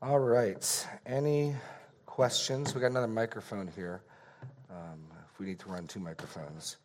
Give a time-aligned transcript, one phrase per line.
[0.00, 0.86] All right.
[1.06, 1.56] Any
[2.06, 2.72] questions?
[2.72, 4.02] We got another microphone here.
[4.70, 6.76] Um, if we need to run two microphones.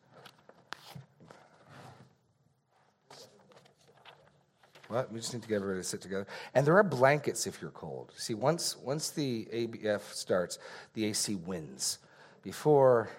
[4.88, 5.12] What?
[5.12, 6.26] We just need to get everybody to sit together.
[6.56, 8.12] And there are blankets if you're cold.
[8.18, 10.58] See, once once the ABF starts,
[10.96, 12.00] the AC wins.
[12.42, 13.12] Before,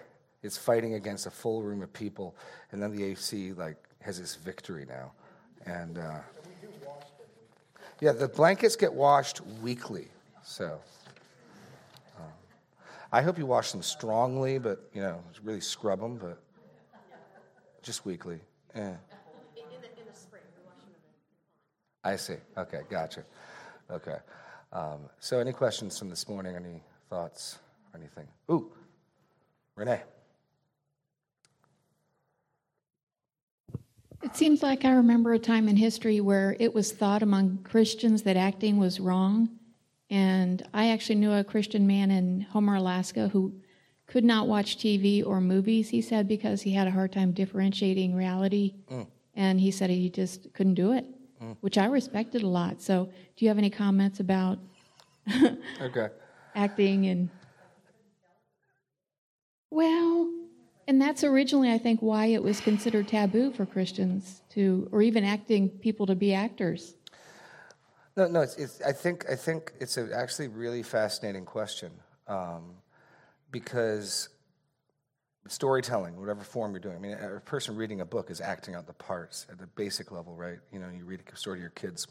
[0.43, 2.35] it's fighting against a full room of people,
[2.73, 5.13] and then the AC like has its victory now.
[5.65, 6.19] And uh,
[8.01, 10.07] yeah, the blankets get washed weekly.
[10.43, 10.79] So
[12.17, 12.25] um,
[13.11, 16.39] I hope you wash them strongly, but you know, really scrub them, but
[17.81, 18.39] just weekly.
[18.75, 18.95] Yeah.
[22.03, 22.35] I see.
[22.55, 23.23] Okay, gotcha.
[23.89, 24.17] Okay.
[24.71, 26.55] Um, so, any questions from this morning?
[26.55, 27.57] Any thoughts
[27.93, 28.27] or anything?
[28.51, 28.71] Ooh,
[29.75, 30.03] Renee.
[34.25, 38.23] It seems like I remember a time in history where it was thought among Christians
[38.23, 39.49] that acting was wrong.
[40.09, 43.53] And I actually knew a Christian man in Homer, Alaska, who
[44.07, 48.15] could not watch TV or movies, he said, because he had a hard time differentiating
[48.15, 48.75] reality.
[48.91, 49.07] Mm.
[49.35, 51.05] And he said he just couldn't do it
[51.41, 51.55] mm.
[51.61, 52.81] which I respected a lot.
[52.81, 54.59] So, do you have any comments about
[55.81, 56.09] okay.
[56.55, 57.29] acting and?
[59.69, 60.31] Well,
[60.87, 65.23] and that's originally, I think, why it was considered taboo for Christians to, or even
[65.23, 66.95] acting people to be actors.
[68.15, 68.41] No, no.
[68.41, 71.91] It's, it's, I think I think it's a actually really fascinating question
[72.27, 72.75] um,
[73.51, 74.29] because
[75.47, 76.95] storytelling, whatever form you're doing.
[76.95, 80.11] I mean, a person reading a book is acting out the parts at the basic
[80.11, 80.57] level, right?
[80.71, 82.07] You know, you read a story to your kids.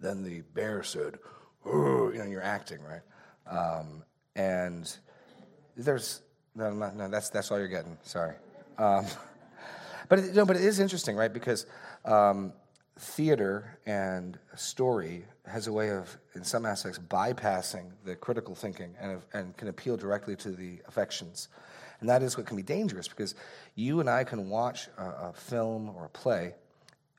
[0.00, 1.18] Then the bear said,
[1.64, 3.02] you know, you're acting, right?
[3.48, 4.96] Um, and
[5.76, 6.22] there's
[6.56, 7.96] no, no, no, that's that's all you're getting.
[8.02, 8.34] Sorry,
[8.78, 9.06] um,
[10.08, 11.32] but it, no, but it is interesting, right?
[11.32, 11.66] Because
[12.04, 12.52] um,
[12.98, 19.20] theater and story has a way of, in some aspects, bypassing the critical thinking and,
[19.32, 21.48] and can appeal directly to the affections.
[22.00, 23.34] And that is what can be dangerous because
[23.74, 26.54] you and I can watch a, a film or a play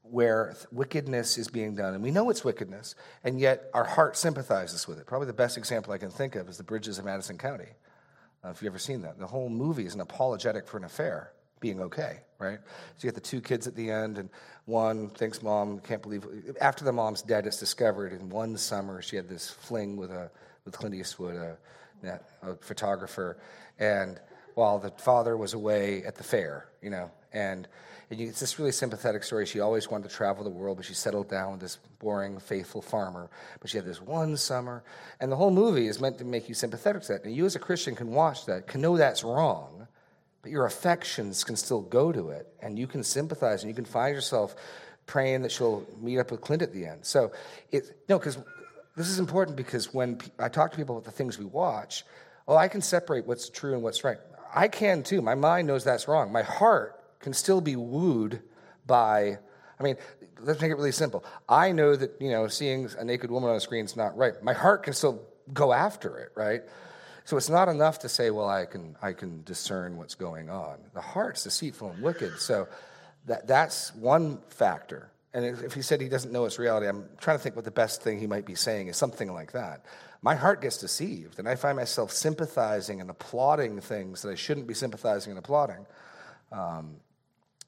[0.03, 4.87] where wickedness is being done, and we know it's wickedness, and yet our heart sympathizes
[4.87, 5.05] with it.
[5.05, 7.67] Probably the best example I can think of is the bridges of Madison County.
[8.47, 11.31] Uh, if you've ever seen that, the whole movie is an apologetic for an affair
[11.59, 12.59] being okay, right?
[12.97, 14.29] So you get the two kids at the end, and
[14.65, 16.25] one thinks mom can't believe.
[16.61, 20.29] After the mom's dead, it's discovered in one summer she had this fling with a
[20.65, 23.37] with Clint Eastwood, a, a photographer,
[23.79, 24.19] and
[24.55, 27.11] while the father was away at the fair, you know.
[27.33, 27.67] And,
[28.09, 29.45] and it's this really sympathetic story.
[29.45, 32.81] She always wanted to travel the world, but she settled down with this boring, faithful
[32.81, 33.29] farmer.
[33.59, 34.83] But she had this one summer.
[35.19, 37.25] And the whole movie is meant to make you sympathetic to that.
[37.25, 39.87] And you, as a Christian, can watch that, can know that's wrong,
[40.41, 42.47] but your affections can still go to it.
[42.61, 44.55] And you can sympathize, and you can find yourself
[45.05, 47.05] praying that she'll meet up with Clint at the end.
[47.05, 47.33] So,
[47.71, 48.37] it, no, because
[48.95, 52.05] this is important because when I talk to people about the things we watch,
[52.45, 54.17] well, I can separate what's true and what's right.
[54.55, 55.21] I can too.
[55.21, 56.31] My mind knows that's wrong.
[56.31, 58.41] My heart can still be wooed
[58.85, 59.37] by,
[59.79, 59.97] I mean,
[60.39, 61.23] let's make it really simple.
[61.47, 64.41] I know that, you know, seeing a naked woman on a screen is not right.
[64.43, 65.21] My heart can still
[65.53, 66.61] go after it, right?
[67.25, 70.77] So it's not enough to say, well, I can, I can discern what's going on.
[70.93, 72.39] The heart's deceitful and wicked.
[72.39, 72.67] So
[73.25, 75.11] that, that's one factor.
[75.33, 77.71] And if he said he doesn't know it's reality, I'm trying to think what the
[77.71, 79.85] best thing he might be saying is something like that
[80.21, 84.67] my heart gets deceived, and I find myself sympathizing and applauding things that I shouldn't
[84.67, 85.85] be sympathizing and applauding.
[86.51, 86.97] Um,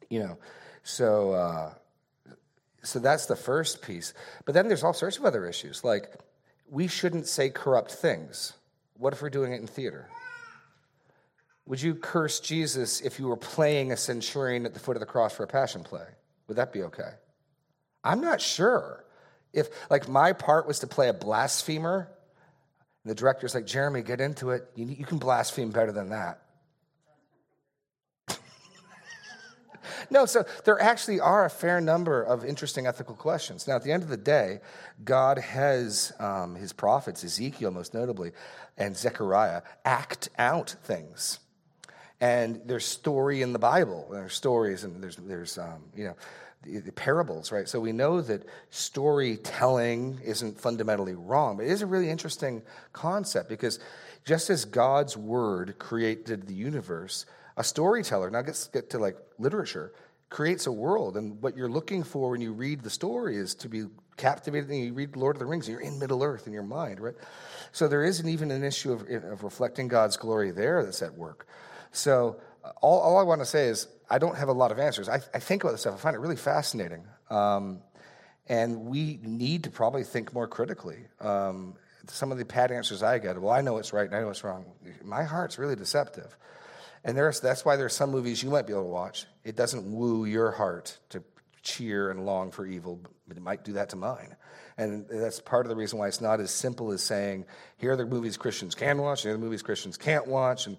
[0.09, 0.37] you know,
[0.83, 1.73] so uh,
[2.83, 4.13] so that's the first piece.
[4.45, 6.13] But then there's all sorts of other issues, like
[6.69, 8.53] we shouldn't say corrupt things.
[8.97, 10.09] What if we're doing it in theater?
[11.65, 15.05] Would you curse Jesus if you were playing a centurion at the foot of the
[15.05, 16.05] cross for a passion play?
[16.47, 17.11] Would that be okay?
[18.03, 19.05] I'm not sure.
[19.53, 22.09] If, like, my part was to play a blasphemer,
[23.03, 24.69] and the director's like, Jeremy, get into it.
[24.75, 26.41] You, you can blaspheme better than that.
[30.09, 33.67] No, so there actually are a fair number of interesting ethical questions.
[33.67, 34.59] Now, at the end of the day,
[35.03, 38.31] God has um, his prophets, Ezekiel most notably,
[38.77, 41.39] and Zechariah, act out things.
[42.21, 44.07] And there's story in the Bible.
[44.11, 46.15] There's stories, and there's, there's um, you know,
[46.63, 47.67] the, parables, right?
[47.67, 52.61] So we know that storytelling isn't fundamentally wrong, but it is a really interesting
[52.91, 53.79] concept because
[54.25, 57.25] just as God's word created the universe,
[57.55, 59.93] a storyteller, now let's get to like literature,
[60.29, 61.17] creates a world.
[61.17, 63.85] And what you're looking for when you read the story is to be
[64.17, 64.69] captivated.
[64.69, 66.99] And you read Lord of the Rings, and you're in Middle Earth in your mind,
[66.99, 67.15] right?
[67.71, 71.47] So there isn't even an issue of, of reflecting God's glory there that's at work.
[71.91, 72.39] So
[72.81, 75.09] all, all I want to say is I don't have a lot of answers.
[75.09, 75.95] I, I think about this stuff.
[75.95, 77.05] I find it really fascinating.
[77.29, 77.81] Um,
[78.47, 81.05] and we need to probably think more critically.
[81.19, 81.75] Um,
[82.07, 84.27] some of the pat answers I get, well, I know what's right and I know
[84.27, 84.65] what's wrong.
[85.03, 86.35] My heart's really deceptive.
[87.03, 89.25] And there's, that's why there's some movies you might be able to watch.
[89.43, 91.23] It doesn't woo your heart to
[91.61, 94.35] cheer and long for evil, but it might do that to mine.
[94.77, 97.45] And that's part of the reason why it's not as simple as saying,
[97.77, 100.67] here are the movies Christians can watch, here are the movies Christians can't watch.
[100.67, 100.77] And,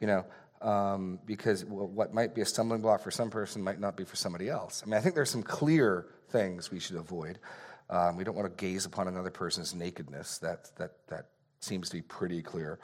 [0.00, 0.24] you know,
[0.60, 4.16] um, because what might be a stumbling block for some person might not be for
[4.16, 4.82] somebody else.
[4.84, 7.38] I mean, I think there's some clear things we should avoid.
[7.90, 10.38] Um, we don't want to gaze upon another person's nakedness.
[10.38, 11.26] That, that, that
[11.60, 12.78] seems to be pretty clear.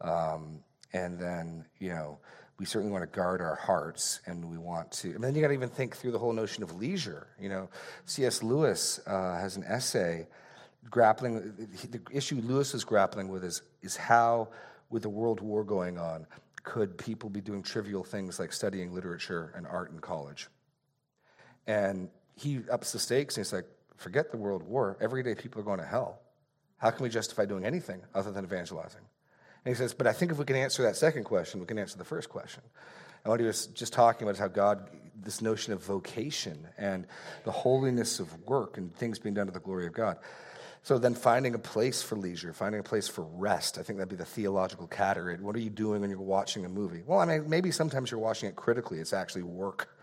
[0.00, 0.60] Um,
[0.92, 2.18] and then, you know,
[2.58, 5.12] we certainly want to guard our hearts and we want to.
[5.14, 7.28] And then you got to even think through the whole notion of leisure.
[7.40, 7.70] You know,
[8.04, 8.42] C.S.
[8.42, 10.26] Lewis uh, has an essay
[10.88, 14.48] grappling, the issue Lewis is grappling with is, is how,
[14.90, 16.26] with the World War going on,
[16.62, 20.48] could people be doing trivial things like studying literature and art in college?
[21.66, 23.66] And he ups the stakes and he's like,
[23.96, 24.96] forget the World War.
[25.00, 26.20] Every day people are going to hell.
[26.78, 29.02] How can we justify doing anything other than evangelizing?
[29.64, 31.78] And he says, but I think if we can answer that second question, we can
[31.78, 32.62] answer the first question.
[33.24, 37.06] And what he was just talking about is how God, this notion of vocation and
[37.44, 40.16] the holiness of work and things being done to the glory of God.
[40.82, 44.08] So then finding a place for leisure, finding a place for rest, I think that'd
[44.08, 45.36] be the theological category.
[45.36, 47.02] What are you doing when you're watching a movie?
[47.04, 49.94] Well, I mean, maybe sometimes you're watching it critically, it's actually work.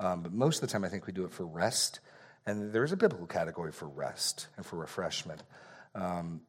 [0.00, 2.00] Um, but most of the time, I think we do it for rest.
[2.46, 5.42] And there is a biblical category for rest and for refreshment.
[5.94, 6.40] Um,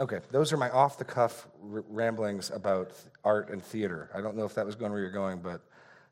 [0.00, 2.92] Okay, those are my off the cuff r- ramblings about
[3.24, 4.10] art and theater.
[4.12, 5.60] I don't know if that was going where you're going, but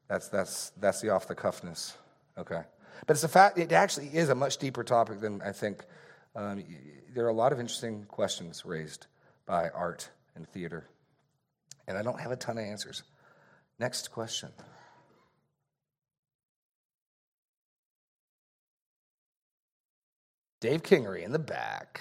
[0.08, 1.94] that's, that's, that's the off the cuffness.
[2.38, 2.62] Okay.
[3.06, 5.84] But it's a fact, it actually is a much deeper topic than I think.
[6.36, 6.64] Um,
[7.12, 9.06] there are a lot of interesting questions raised
[9.46, 10.86] by art and theater,
[11.88, 13.02] and I don't have a ton of answers.
[13.78, 14.50] Next question.
[20.60, 22.00] Dave Kingery in the back.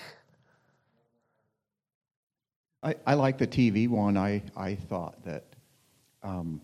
[2.83, 4.17] I, I like the TV one.
[4.17, 5.45] I, I thought that.
[6.23, 6.61] Um,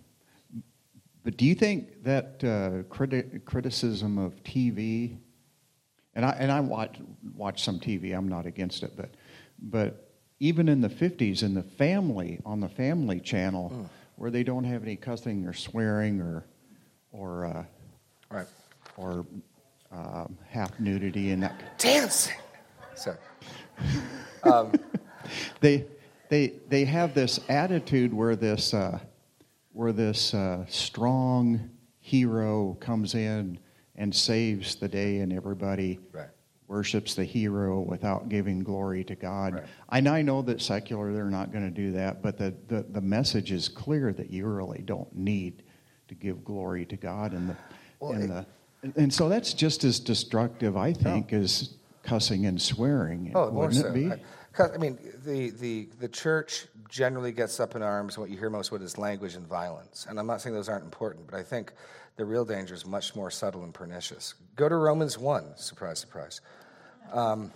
[1.24, 5.18] but do you think that uh, criti- criticism of TV,
[6.16, 6.98] and I, and I watch,
[7.36, 9.10] watch some TV, I'm not against it, but,
[9.62, 10.10] but
[10.40, 13.90] even in the 50s, in the family, on the family channel, mm.
[14.16, 16.46] where they don't have any cussing or swearing or,
[17.12, 17.64] or, uh,
[18.32, 18.48] right.
[18.96, 19.26] or
[19.92, 21.78] um, half nudity and that.
[21.78, 22.38] Dancing!
[22.96, 23.18] Sorry.
[24.44, 24.72] Um,
[25.60, 25.86] they,
[26.30, 29.00] they they have this attitude where this uh,
[29.74, 31.70] where this uh, strong
[32.00, 33.60] hero comes in
[33.96, 36.30] and saves the day, and everybody right.
[36.68, 39.56] worships the hero without giving glory to God.
[39.56, 39.64] Right.
[39.90, 43.02] And I know that secular they're not going to do that, but the, the the
[43.02, 45.64] message is clear that you really don't need
[46.08, 47.56] to give glory to God, and the
[48.00, 48.46] well, and it, the
[48.96, 51.40] and so that's just as destructive, I think, no.
[51.40, 53.32] as cussing and swearing.
[53.36, 54.12] Oh, wouldn't it be?
[54.12, 54.20] I,
[54.60, 58.18] I mean, the, the, the church generally gets up in arms.
[58.18, 60.08] What you hear most of is language and violence.
[60.10, 61.74] And I'm not saying those aren't important, but I think
[62.16, 64.34] the real danger is much more subtle and pernicious.
[64.56, 65.58] Go to Romans 1.
[65.58, 66.42] Surprise, surprise.
[67.14, 67.52] Um,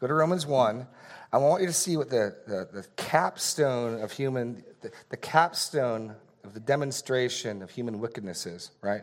[0.00, 0.86] go to Romans 1.
[1.32, 6.14] I want you to see what the, the, the capstone of human, the, the capstone
[6.44, 9.02] of the demonstration of human wickedness is, right?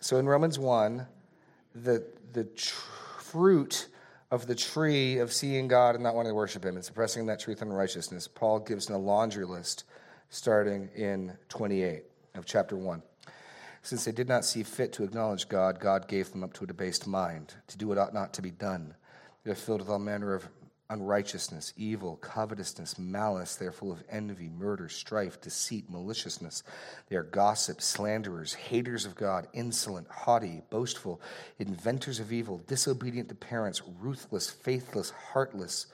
[0.00, 1.06] So in Romans 1,
[1.74, 2.74] the, the tr-
[3.18, 3.88] fruit
[4.30, 7.40] of the tree of seeing God and not wanting to worship Him and suppressing that
[7.40, 9.84] truth and righteousness, Paul gives a laundry list
[10.28, 13.02] starting in 28 of chapter 1.
[13.82, 16.66] Since they did not see fit to acknowledge God, God gave them up to a
[16.66, 18.94] debased mind, to do what ought not to be done.
[19.42, 20.48] They are filled with all manner of
[20.90, 23.54] unrighteousness, evil, covetousness, malice.
[23.54, 26.62] They are full of envy, murder, strife, deceit, maliciousness.
[27.08, 31.20] They are gossips, slanderers, haters of God, insolent, haughty, boastful,
[31.58, 35.86] inventors of evil, disobedient to parents, ruthless, faithless, heartless,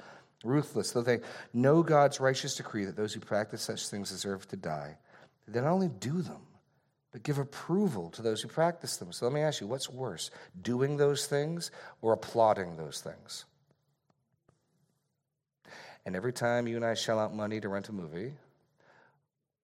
[0.43, 0.91] ruthless.
[0.91, 1.21] Though they
[1.53, 4.97] know God's righteous decree that those who practice such things deserve to die,
[5.47, 6.41] they not only do them,
[7.13, 9.13] but give approval to those who practice them.
[9.13, 10.31] So let me ask you, what's worse,
[10.63, 11.71] doing those things
[12.03, 13.45] or applauding those things?
[16.07, 18.33] And every time you and I shell out money to rent a movie,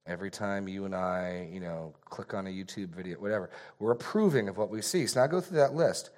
[0.07, 4.49] every time you and I, you know, click on a YouTube video, whatever, we're approving
[4.49, 5.07] of what we see.
[5.07, 6.11] So now go through that list.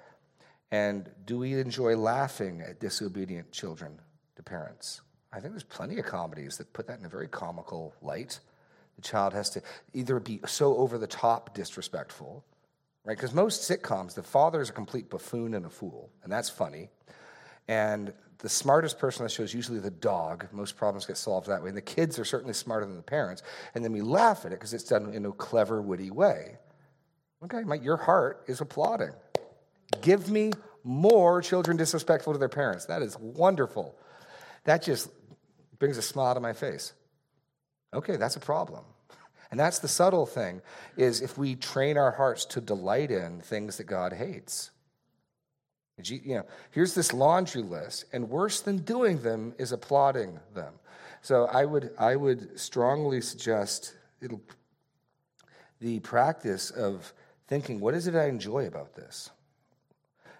[0.71, 3.99] And do we enjoy laughing at disobedient children
[4.35, 5.01] to parents?
[5.31, 8.39] I think there's plenty of comedies that put that in a very comical light.
[8.95, 9.61] The child has to
[9.93, 12.43] either be so over the top disrespectful,
[13.03, 13.15] right?
[13.15, 16.89] Because most sitcoms, the father is a complete buffoon and a fool, and that's funny.
[17.67, 20.47] And the smartest person on the show is usually the dog.
[20.51, 21.69] Most problems get solved that way.
[21.69, 23.43] And the kids are certainly smarter than the parents.
[23.73, 26.57] And then we laugh at it because it's done in a clever, witty way.
[27.43, 29.11] Okay, my, your heart is applauding.
[30.01, 30.51] Give me
[30.83, 32.85] more children disrespectful to their parents.
[32.85, 33.95] That is wonderful.
[34.65, 35.09] that just
[35.79, 36.93] brings a smile to my face.
[37.93, 38.83] Okay, that's a problem.
[39.51, 40.61] And that's the subtle thing
[40.97, 44.71] is if we train our hearts to delight in things that God hates.
[46.03, 50.73] You know, here's this laundry list, and worse than doing them is applauding them.
[51.21, 53.95] So I would, I would strongly suggest
[55.79, 57.13] the practice of
[57.47, 59.29] thinking, what is it I enjoy about this?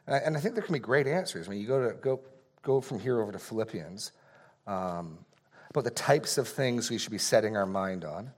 [0.08, 1.48] And I, and I think there can be great answers.
[1.48, 2.20] I mean, you go to go
[2.62, 4.12] go from here over to Philippians
[4.68, 5.20] um,
[5.70, 8.32] about the types of things we should be setting our mind on.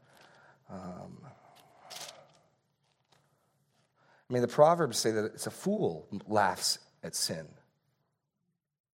[0.69, 1.17] Um,
[4.29, 7.47] I mean, the Proverbs say that it's a fool laughs at sin.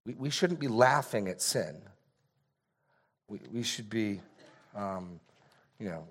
[0.05, 1.81] We, we shouldn't be laughing at sin.
[3.27, 4.21] We, we should be,
[4.75, 5.19] um,
[5.79, 6.07] you know,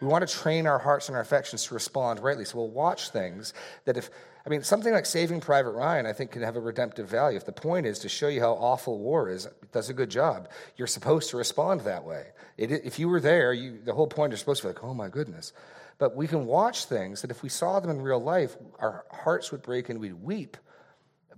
[0.00, 2.44] we want to train our hearts and our affections to respond rightly.
[2.44, 4.10] So we'll watch things that if,
[4.46, 7.36] I mean, something like Saving Private Ryan, I think, can have a redemptive value.
[7.36, 10.10] If the point is to show you how awful war is, it does a good
[10.10, 10.48] job.
[10.76, 12.26] You're supposed to respond that way.
[12.58, 14.94] It, if you were there, you, the whole point is supposed to be like, oh
[14.94, 15.52] my goodness.
[15.98, 19.52] But we can watch things that if we saw them in real life, our hearts
[19.52, 20.56] would break and we'd weep.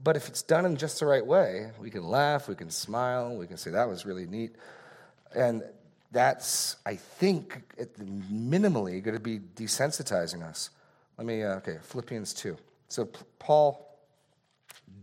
[0.03, 3.37] But if it's done in just the right way, we can laugh, we can smile,
[3.37, 4.57] we can say, that was really neat.
[5.35, 5.63] And
[6.11, 7.63] that's, I think,
[7.99, 10.71] minimally going to be desensitizing us.
[11.19, 12.57] Let me, uh, okay, Philippians 2.
[12.89, 13.09] So
[13.39, 13.99] Paul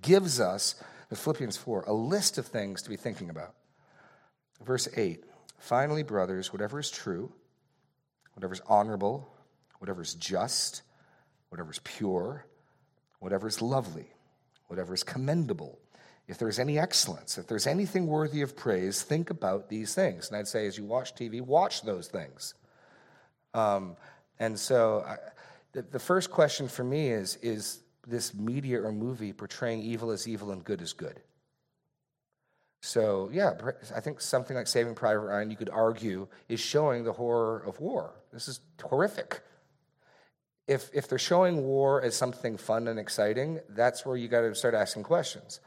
[0.02, 0.76] gives us,
[1.10, 3.54] in Philippians 4, a list of things to be thinking about.
[4.64, 5.24] Verse 8
[5.58, 7.32] Finally, brothers, whatever is true,
[8.34, 9.32] whatever is honorable,
[9.80, 10.82] whatever is just,
[11.50, 12.46] whatever is pure,
[13.20, 14.08] whatever is lovely,
[14.72, 15.78] whatever is commendable,
[16.28, 20.30] if there's any excellence, if there's anything worthy of praise, think about these things.
[20.30, 22.54] And I'd say, as you watch TV, watch those things.
[23.54, 23.98] Um,
[24.40, 25.18] and so, I,
[25.74, 30.26] the, the first question for me is Is this media or movie portraying evil as
[30.26, 31.20] evil and good as good?
[32.82, 33.54] So, yeah,
[33.94, 37.80] I think something like Saving Private Ryan, you could argue, is showing the horror of
[37.80, 38.14] war.
[38.32, 39.42] This is horrific.
[40.72, 44.56] If, if they're showing war as something fun and exciting, that's where you got to
[44.56, 45.60] start asking questions.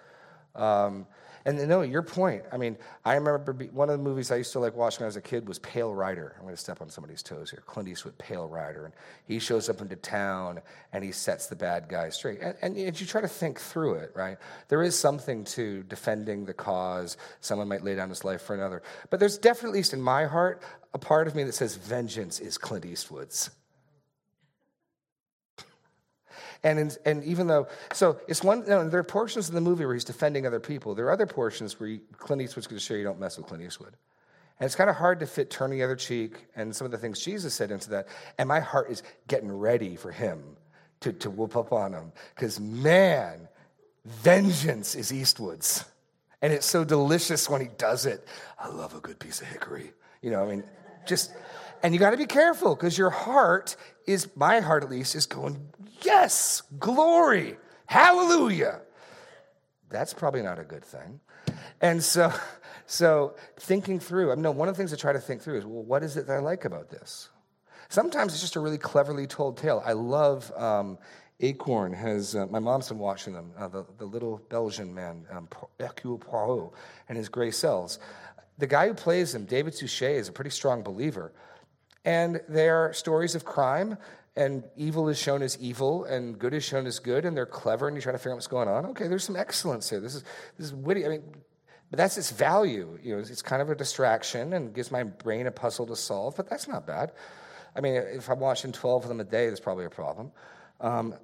[0.54, 1.06] Um,
[1.46, 2.44] and no, your point.
[2.50, 5.08] I mean, I remember one of the movies I used to like watching when I
[5.08, 6.34] was a kid was Pale Rider.
[6.36, 7.62] I'm going to step on somebody's toes here.
[7.66, 8.94] Clint Eastwood, Pale Rider, and
[9.26, 10.62] he shows up into town
[10.94, 12.40] and he sets the bad guy straight.
[12.40, 14.38] And, and you try to think through it, right?
[14.68, 17.18] There is something to defending the cause.
[17.40, 20.24] Someone might lay down his life for another, but there's definitely, at least in my
[20.24, 20.62] heart,
[20.94, 23.50] a part of me that says vengeance is Clint Eastwood's.
[26.64, 29.60] And, in, and even though, so it's one, you know, there are portions in the
[29.60, 30.94] movie where he's defending other people.
[30.94, 33.46] There are other portions where he, Clint Eastwood's going to show you don't mess with
[33.46, 33.94] Clint Eastwood.
[34.58, 36.98] And it's kind of hard to fit turning the other cheek and some of the
[36.98, 38.08] things Jesus said into that.
[38.38, 40.56] And my heart is getting ready for him
[41.00, 42.12] to, to whoop up on him.
[42.34, 43.48] Because, man,
[44.04, 45.84] vengeance is Eastwood's.
[46.40, 48.26] And it's so delicious when he does it.
[48.58, 49.92] I love a good piece of hickory.
[50.22, 50.64] You know, I mean,
[51.06, 51.32] just,
[51.84, 53.76] and you got to be careful because your heart
[54.06, 55.60] is, my heart at least, is going,
[56.00, 58.80] yes, glory, hallelujah.
[59.90, 61.20] That's probably not a good thing.
[61.82, 62.32] And so,
[62.86, 65.66] so thinking through, I mean, one of the things I try to think through is,
[65.66, 67.28] well, what is it that I like about this?
[67.90, 69.82] Sometimes it's just a really cleverly told tale.
[69.84, 70.96] I love um,
[71.40, 75.48] Acorn has, uh, my mom's been watching them, uh, the, the little Belgian man, um,
[75.78, 76.72] Hercule Poirot,
[77.10, 77.98] and his gray cells.
[78.56, 81.32] The guy who plays him, David Suchet, is a pretty strong believer.
[82.04, 83.96] And they are stories of crime,
[84.36, 87.86] and evil is shown as evil and good is shown as good and they're clever
[87.86, 88.86] and you try to figure out what's going on.
[88.86, 90.00] Okay there's some excellence here.
[90.00, 90.24] This is
[90.58, 91.06] this is witty.
[91.06, 91.22] I mean
[91.90, 92.98] but that's its value.
[93.02, 96.36] You know it's kind of a distraction and gives my brain a puzzle to solve
[96.36, 97.12] but that's not bad.
[97.76, 100.32] I mean if i'm watching 12 of them a day there's probably a problem.
[100.80, 101.14] Um,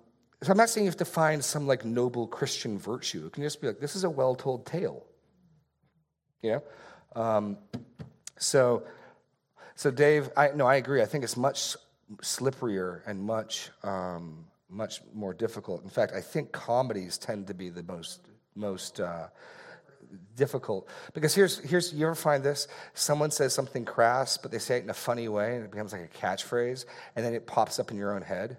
[0.42, 3.26] so i'm not saying you have to find some like noble christian virtue.
[3.26, 5.04] It can just be like this is a well-told tale.
[6.42, 6.62] You know
[7.20, 7.58] um,
[8.38, 8.84] so
[9.80, 11.00] so dave i no i agree.
[11.00, 11.76] I think it's much
[12.18, 15.82] slipperier and much um, much more difficult.
[15.82, 18.20] In fact, I think comedies tend to be the most
[18.54, 19.28] most uh,
[20.36, 20.88] difficult.
[21.14, 22.68] Because here's here's you ever find this?
[22.94, 25.92] Someone says something crass but they say it in a funny way and it becomes
[25.92, 26.84] like a catchphrase
[27.16, 28.58] and then it pops up in your own head.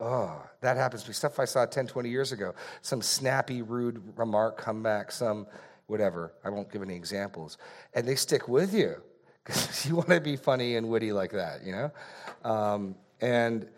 [0.00, 1.14] Oh that happens to me.
[1.14, 2.54] Stuff i saw 10 20 years ago.
[2.82, 5.46] Some snappy rude remark come back some
[5.86, 6.32] whatever.
[6.44, 7.58] I won't give any examples.
[7.94, 9.02] And they stick with you
[9.46, 11.90] because you want to be funny and witty like that, you know?
[12.44, 13.68] Um, and,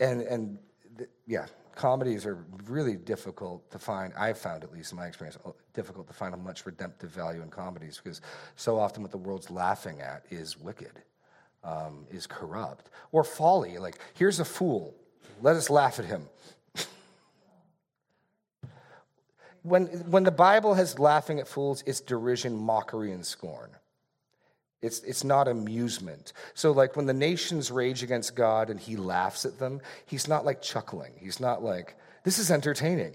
[0.00, 0.58] and, and
[0.96, 4.12] th- yeah, comedies are really difficult to find.
[4.16, 5.36] I've found, at least in my experience,
[5.74, 8.20] difficult to find a much redemptive value in comedies because
[8.56, 11.02] so often what the world's laughing at is wicked,
[11.62, 13.78] um, is corrupt, or folly.
[13.78, 14.94] Like, here's a fool,
[15.42, 16.26] let us laugh at him.
[19.62, 23.70] when, when the Bible has laughing at fools, it's derision, mockery, and scorn.
[24.84, 26.32] It's, it's not amusement.
[26.52, 30.44] So, like when the nations rage against God and he laughs at them, he's not
[30.44, 31.12] like chuckling.
[31.16, 33.14] He's not like, this is entertaining.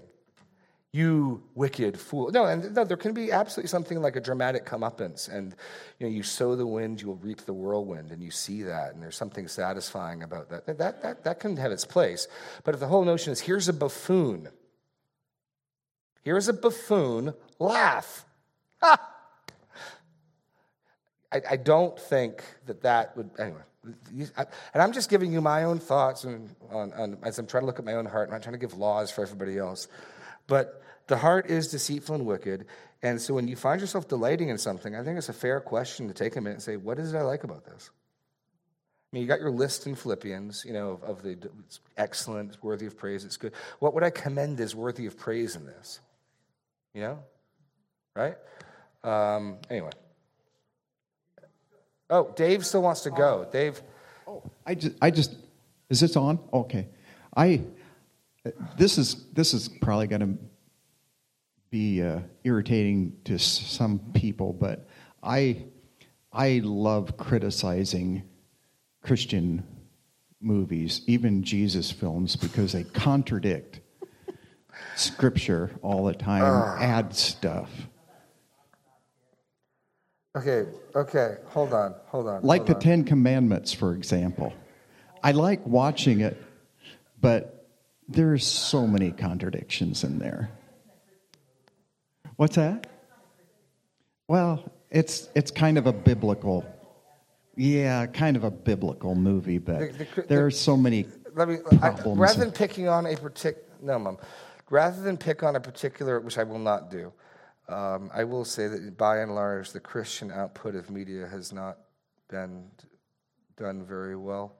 [0.92, 2.32] You wicked fool.
[2.32, 5.32] No, and no, there can be absolutely something like a dramatic comeuppance.
[5.32, 5.54] And
[6.00, 9.00] you know, you sow the wind, you'll reap the whirlwind, and you see that, and
[9.00, 10.66] there's something satisfying about that.
[10.66, 12.26] That, that, that can have its place.
[12.64, 14.48] But if the whole notion is here's a buffoon,
[16.22, 18.26] here's a buffoon, laugh.
[18.82, 18.98] Ha!
[21.32, 23.62] I, I don't think that that would, anyway.
[24.74, 27.66] And I'm just giving you my own thoughts on, on, on, as I'm trying to
[27.66, 28.28] look at my own heart.
[28.28, 29.88] I'm not trying to give laws for everybody else.
[30.46, 32.66] But the heart is deceitful and wicked.
[33.02, 36.08] And so when you find yourself delighting in something, I think it's a fair question
[36.08, 37.90] to take a minute and say, what is it I like about this?
[39.12, 42.62] I mean, you got your list in Philippians, you know, of, of the it's excellent,
[42.62, 43.52] worthy of praise, it's good.
[43.78, 46.00] What would I commend as worthy of praise in this?
[46.94, 47.18] You know?
[48.14, 48.36] Right?
[49.02, 49.90] Um, anyway.
[52.10, 53.46] Oh, Dave still wants to go.
[53.50, 53.80] Dave.
[54.26, 55.36] Oh, I just, I just,
[55.88, 56.40] is this on?
[56.52, 56.88] Okay.
[57.36, 57.62] I,
[58.76, 60.38] this is, this is probably going to
[61.70, 64.88] be uh, irritating to some people, but
[65.22, 65.64] I,
[66.32, 68.24] I love criticizing
[69.02, 69.64] Christian
[70.40, 73.80] movies, even Jesus films, because they contradict
[74.96, 76.76] scripture all the time, uh.
[76.80, 77.70] add stuff.
[80.36, 82.42] Okay, okay, hold on, hold on.
[82.42, 82.80] Like hold the on.
[82.80, 84.52] Ten Commandments, for example.
[85.22, 86.40] I like watching it,
[87.20, 87.68] but
[88.08, 90.50] there's so many contradictions in there.
[92.36, 92.86] What's that?
[94.28, 96.64] Well, it's it's kind of a biblical,
[97.56, 101.56] yeah, kind of a biblical movie, but the, the, there are so many let me,
[101.56, 102.20] problems.
[102.20, 104.18] I, rather than picking on a particular, no, mom,
[104.70, 107.12] rather than pick on a particular, which I will not do.
[107.70, 111.78] Um, I will say that by and large, the Christian output of media has not
[112.28, 112.64] been
[113.56, 114.56] done very well.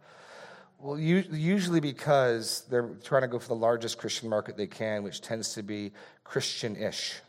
[0.78, 5.20] Well, usually because they're trying to go for the largest Christian market they can, which
[5.20, 5.92] tends to be
[6.24, 7.20] Christian ish.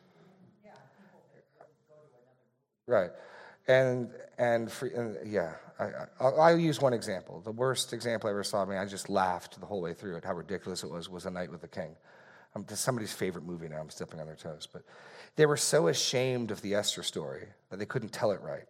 [2.87, 3.09] Right.
[3.67, 5.53] And, and, for, and yeah,
[6.19, 7.41] I, will use one example.
[7.41, 10.15] The worst example I ever saw, I mean, I just laughed the whole way through
[10.17, 11.95] it, how ridiculous it was, was A Night with the King.
[12.55, 13.79] Um, somebody's favorite movie now.
[13.79, 14.67] I'm stepping on their toes.
[14.71, 14.83] But
[15.35, 18.65] they were so ashamed of the Esther story that they couldn't tell it right.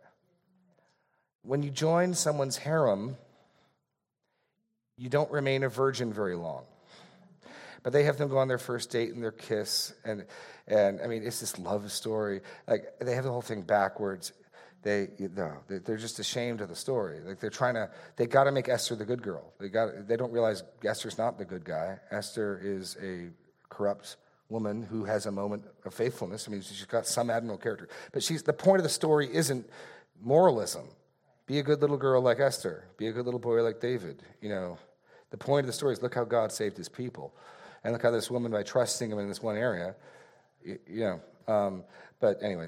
[1.43, 3.17] When you join someone's harem,
[4.97, 6.65] you don't remain a virgin very long.
[7.83, 10.25] But they have them go on their first date and their kiss, and
[10.67, 12.41] and I mean it's this love story.
[12.67, 14.33] Like they have the whole thing backwards.
[14.83, 17.21] They no, they're just ashamed of the story.
[17.21, 19.53] Like they're trying to, they got to make Esther the good girl.
[19.59, 21.99] They got, they don't realize Esther's not the good guy.
[22.11, 23.29] Esther is a
[23.69, 24.17] corrupt
[24.51, 26.47] woman who has a moment of faithfulness.
[26.47, 27.87] I mean, she's got some admirable character.
[28.11, 29.67] But she's, the point of the story isn't
[30.21, 30.87] moralism.
[31.47, 32.83] Be a good little girl like Esther.
[32.97, 34.21] Be a good little boy like David.
[34.41, 34.77] You know,
[35.31, 37.33] the point of the story is look how God saved his people.
[37.83, 39.95] And look how this woman, by trusting him in this one area,
[40.63, 41.21] you, know.
[41.47, 41.83] Um,
[42.19, 42.67] but anyway,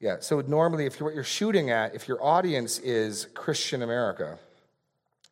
[0.00, 0.16] yeah.
[0.20, 4.38] So normally, if you're, what you're shooting at, if your audience is Christian America,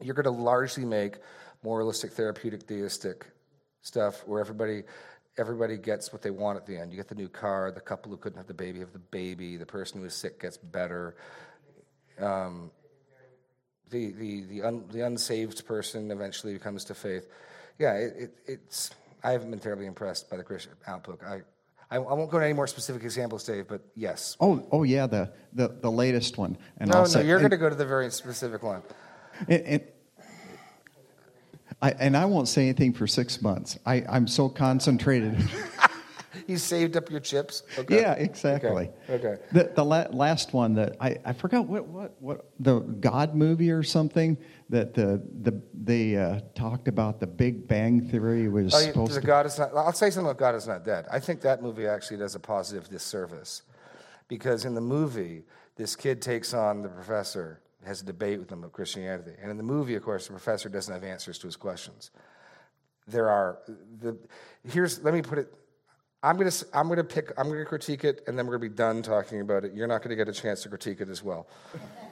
[0.02, 1.16] you're going to largely make
[1.62, 3.26] moralistic, therapeutic, deistic
[3.80, 4.82] stuff where everybody
[5.36, 6.92] everybody gets what they want at the end.
[6.92, 9.56] You get the new car, the couple who couldn't have the baby have the baby,
[9.56, 11.16] the person who is sick gets better.
[12.20, 12.70] Um,
[13.90, 17.26] the the the, un, the unsaved person eventually comes to faith.
[17.78, 18.90] Yeah, it, it, it's.
[19.22, 21.24] I haven't been terribly impressed by the Christian outlook.
[21.26, 21.40] I,
[21.90, 24.36] I, I, won't go into any more specific examples, Dave, but yes.
[24.38, 26.58] Oh, oh yeah, the the, the latest one.
[26.78, 28.82] And no, I'll no, say, you're going to go to the very specific one.
[29.48, 29.82] And, and,
[31.82, 33.78] I, and I won't say anything for six months.
[33.84, 35.36] I, I'm so concentrated.
[36.46, 37.62] you saved up your chips.
[37.78, 38.00] Okay.
[38.00, 38.90] Yeah, exactly.
[39.08, 39.28] Okay.
[39.28, 39.42] okay.
[39.52, 43.70] The, the la- last one that I, I forgot what, what what the God movie
[43.70, 44.36] or something
[44.70, 49.20] that the the they uh, talked about the Big Bang Theory was oh, supposed to.
[49.20, 49.74] God is not.
[49.74, 51.06] I'll say something about God is not dead.
[51.10, 53.62] I think that movie actually does a positive disservice
[54.28, 55.44] because in the movie,
[55.76, 59.32] this kid takes on the professor has a debate with them of Christianity.
[59.40, 62.10] And in the movie, of course, the professor doesn't have answers to his questions.
[63.06, 63.58] There are
[64.00, 64.16] the
[64.66, 65.52] here's let me put it.
[66.22, 69.02] I'm gonna I'm gonna pick I'm gonna critique it, and then we're gonna be done
[69.02, 69.74] talking about it.
[69.74, 71.46] You're not gonna get a chance to critique it as well.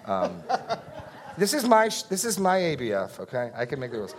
[0.06, 0.42] Um,
[1.38, 3.20] this is my this is my ABF.
[3.20, 4.14] Okay, I can make the rules.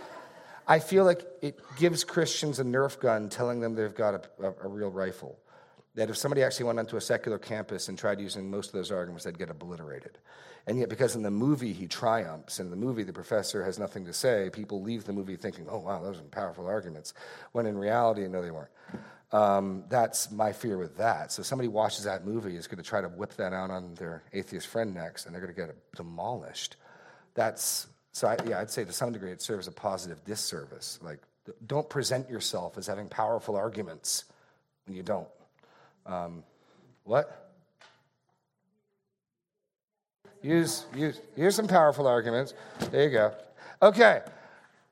[0.66, 4.54] I feel like it gives Christians a Nerf gun, telling them they've got a, a,
[4.64, 5.38] a real rifle
[5.94, 8.90] that if somebody actually went onto a secular campus and tried using most of those
[8.90, 10.18] arguments, they'd get obliterated.
[10.66, 14.04] And yet, because in the movie he triumphs, in the movie the professor has nothing
[14.06, 17.14] to say, people leave the movie thinking, oh, wow, those are powerful arguments,
[17.52, 18.70] when in reality, no, they weren't.
[19.32, 21.32] Um, that's my fear with that.
[21.32, 24.22] So somebody watches that movie is going to try to whip that out on their
[24.32, 26.76] atheist friend next, and they're going to get demolished.
[27.34, 28.28] That's so.
[28.28, 31.00] I, yeah, I'd say to some degree it serves a positive disservice.
[31.02, 31.18] Like,
[31.66, 34.24] don't present yourself as having powerful arguments
[34.86, 35.26] when you don't.
[36.06, 36.44] Um,
[37.04, 37.52] what?
[40.42, 42.52] Use, use, use some powerful arguments.
[42.90, 43.34] There you go.
[43.80, 44.20] Okay.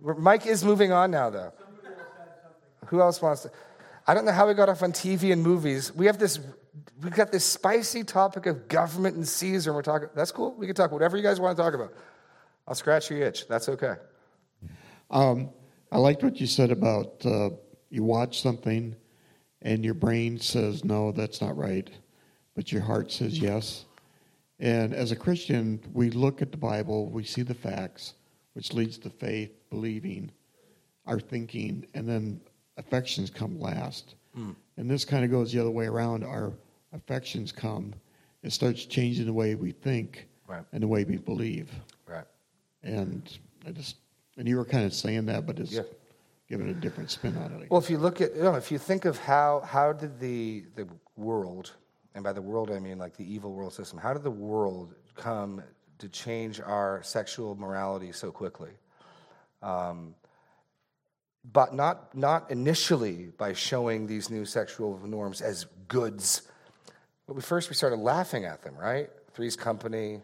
[0.01, 1.53] Mike is moving on now, though.
[2.87, 3.51] Who else wants to?
[4.07, 5.94] I don't know how we got off on TV and movies.
[5.94, 6.40] We have this,
[7.03, 10.55] we've got this spicy topic of government and Caesar, and we're talking, that's cool.
[10.55, 11.92] We can talk whatever you guys want to talk about.
[12.66, 13.46] I'll scratch your itch.
[13.46, 13.94] That's okay.
[15.11, 15.51] Um,
[15.90, 17.51] I liked what you said about uh,
[17.90, 18.96] you watch something
[19.62, 21.88] and your brain says, no, that's not right,
[22.55, 23.87] but your heart says yes.
[24.59, 28.14] And as a Christian, we look at the Bible, we see the facts,
[28.53, 30.31] which leads to faith, believing,
[31.07, 32.40] our thinking, and then
[32.77, 34.14] affections come last.
[34.38, 34.55] Mm.
[34.77, 36.25] And this kind of goes the other way around.
[36.25, 36.53] Our
[36.92, 37.94] affections come.
[38.42, 40.64] It starts changing the way we think right.
[40.72, 41.70] and the way we believe.
[42.07, 42.25] Right.
[42.83, 43.96] And I just
[44.38, 45.83] and you were kind of saying that, but it's yeah.
[46.53, 47.71] Giving a different spin on it.
[47.71, 50.65] Well, if you look at you know, if you think of how how did the
[50.75, 50.87] the
[51.17, 51.73] world,
[52.15, 54.95] and by the world I mean like the evil world system, how did the world
[55.15, 55.62] come
[55.99, 58.73] to change our sexual morality so quickly?
[59.62, 60.15] Um,
[61.53, 66.43] but not, not initially by showing these new sexual norms as goods.
[67.27, 69.09] But we first we started laughing at them, right?
[69.33, 70.21] Three's Company,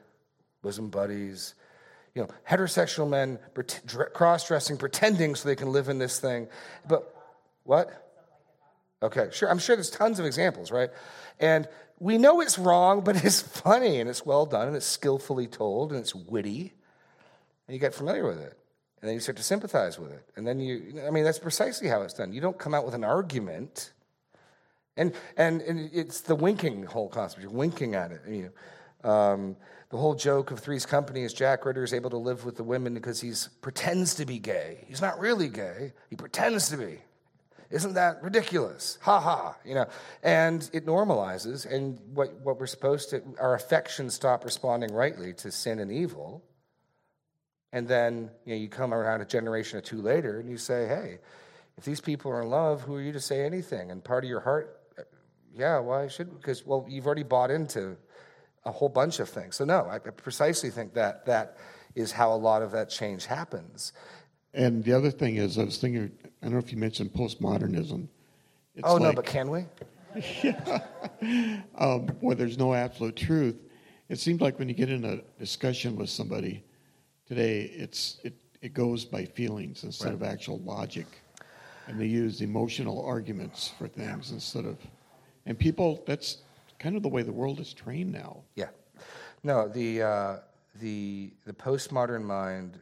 [0.63, 1.55] bosom buddies,
[2.19, 3.39] you know, heterosexual men
[4.13, 6.49] cross-dressing, pretending so they can live in this thing.
[6.89, 7.15] But
[7.63, 8.11] what?
[9.01, 9.49] Okay, sure.
[9.49, 10.91] I'm sure there's tons of examples, right?
[11.39, 11.69] And
[12.01, 15.93] we know it's wrong, but it's funny and it's well done and it's skillfully told
[15.93, 16.73] and it's witty,
[17.69, 18.59] and you get familiar with it
[19.01, 20.25] and then you start to sympathize with it.
[20.35, 22.33] And then you, I mean, that's precisely how it's done.
[22.33, 23.93] You don't come out with an argument.
[24.97, 27.41] And, and, and it's the winking whole concept.
[27.41, 28.23] You're winking at it.
[28.29, 28.53] You
[29.05, 29.57] know, um,
[29.91, 32.65] the whole joke of Three's Company is Jack Ritter is able to live with the
[32.65, 34.85] women because he pretends to be gay.
[34.87, 35.93] He's not really gay.
[36.11, 36.99] He pretends to be.
[37.71, 38.99] Isn't that ridiculous?
[39.03, 39.57] Ha ha.
[39.65, 39.87] You know,
[40.23, 41.71] and it normalizes.
[41.71, 46.43] And what, what we're supposed to, our affections stop responding rightly to sin and evil
[47.73, 50.87] and then you, know, you come around a generation or two later and you say,
[50.87, 51.19] hey,
[51.77, 53.91] if these people are in love, who are you to say anything?
[53.91, 54.81] And part of your heart,
[55.55, 57.97] yeah, why should, because, well, you've already bought into
[58.65, 59.57] a whole bunch of things.
[59.57, 61.57] So, no, I precisely think that that
[61.95, 63.93] is how a lot of that change happens.
[64.55, 68.09] And the other thing is, I was thinking, I don't know if you mentioned postmodernism.
[68.75, 69.65] It's oh, like, no, but can we?
[70.43, 70.81] yeah.
[71.79, 73.57] um, where there's no absolute truth.
[74.09, 76.65] It seems like when you get in a discussion with somebody,
[77.29, 80.15] Today, it's it, it goes by feelings instead right.
[80.15, 81.07] of actual logic,
[81.87, 84.79] and they use emotional arguments for things instead of.
[85.45, 86.39] And people, that's
[86.79, 88.43] kind of the way the world is trained now.
[88.55, 88.69] Yeah,
[89.43, 90.37] no, the uh,
[90.81, 92.81] the the postmodern mind,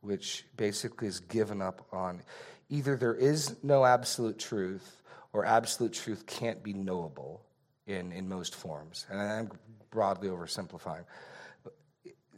[0.00, 2.22] which basically is given up on,
[2.68, 5.02] either there is no absolute truth,
[5.32, 7.42] or absolute truth can't be knowable
[7.86, 9.50] in in most forms, and I'm
[9.90, 11.04] broadly oversimplifying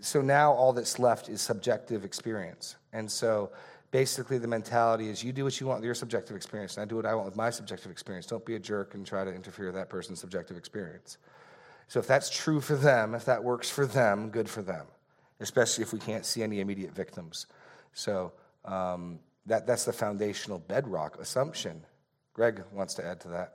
[0.00, 2.76] so now all that's left is subjective experience.
[2.92, 3.50] And so
[3.96, 6.84] basically the mentality is you do what you want with your subjective experience, and I
[6.84, 8.26] do what I want with my subjective experience.
[8.26, 11.16] Don't be a jerk and try to interfere with that person's subjective experience.
[11.88, 14.84] So if that's true for them, if that works for them, good for them,
[15.40, 17.46] especially if we can't see any immediate victims.
[17.94, 18.34] So
[18.66, 21.82] um, that, that's the foundational bedrock assumption.
[22.34, 23.54] Greg wants to add to that.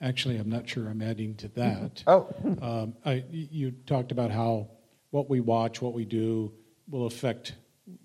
[0.00, 2.02] Actually, I'm not sure I'm adding to that.
[2.06, 2.34] Oh.
[2.62, 4.68] Um, I, you talked about how
[5.10, 6.54] what we watch, what we do,
[6.88, 7.52] will affect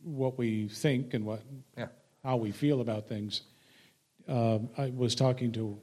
[0.03, 1.41] what we think and what
[1.77, 1.87] yeah.
[2.23, 3.41] how we feel about things.
[4.27, 5.77] Um, I was talking to,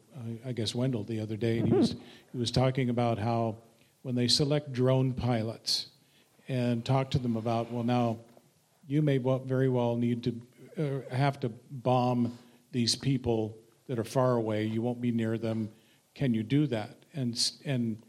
[0.46, 1.96] I guess, Wendell the other day, and he was
[2.32, 3.56] he was talking about how
[4.02, 5.88] when they select drone pilots
[6.48, 8.18] and talk to them about, well, now
[8.86, 12.38] you may very well need to uh, have to bomb
[12.72, 13.56] these people
[13.86, 14.64] that are far away.
[14.64, 15.68] You won't be near them
[16.18, 16.96] can you do that?
[17.14, 18.02] And, and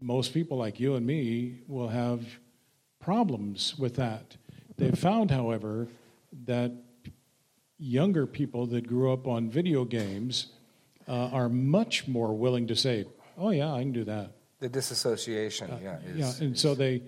[0.00, 2.26] most people like you and me will have
[3.00, 4.36] problems with that.
[4.82, 5.86] They've found, however,
[6.44, 6.72] that
[7.78, 10.48] younger people that grew up on video games
[11.06, 13.04] uh, are much more willing to say,
[13.38, 16.60] "Oh yeah, I can do that." The disassociation, uh, yeah, is, yeah, and is...
[16.60, 17.02] so they,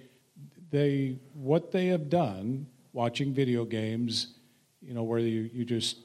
[0.70, 4.34] they, what they have done watching video games,
[4.80, 5.98] you know, where you, you just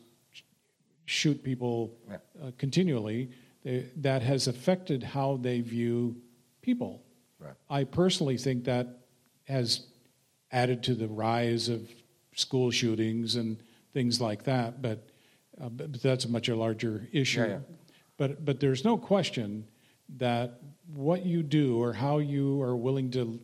[1.05, 2.17] shoot people yeah.
[2.41, 3.29] uh, continually,
[3.95, 6.15] that has affected how they view
[6.62, 7.03] people.
[7.39, 7.53] Right.
[7.69, 8.88] I personally think that
[9.45, 9.88] has
[10.51, 11.89] added to the rise of
[12.35, 13.57] school shootings and
[13.93, 14.81] things like that.
[14.81, 15.07] But
[15.62, 17.41] uh, but, but that's a much larger issue.
[17.41, 17.59] Yeah, yeah.
[18.17, 19.65] But but there's no question
[20.17, 20.59] that
[20.93, 23.39] what you do or how you are willing to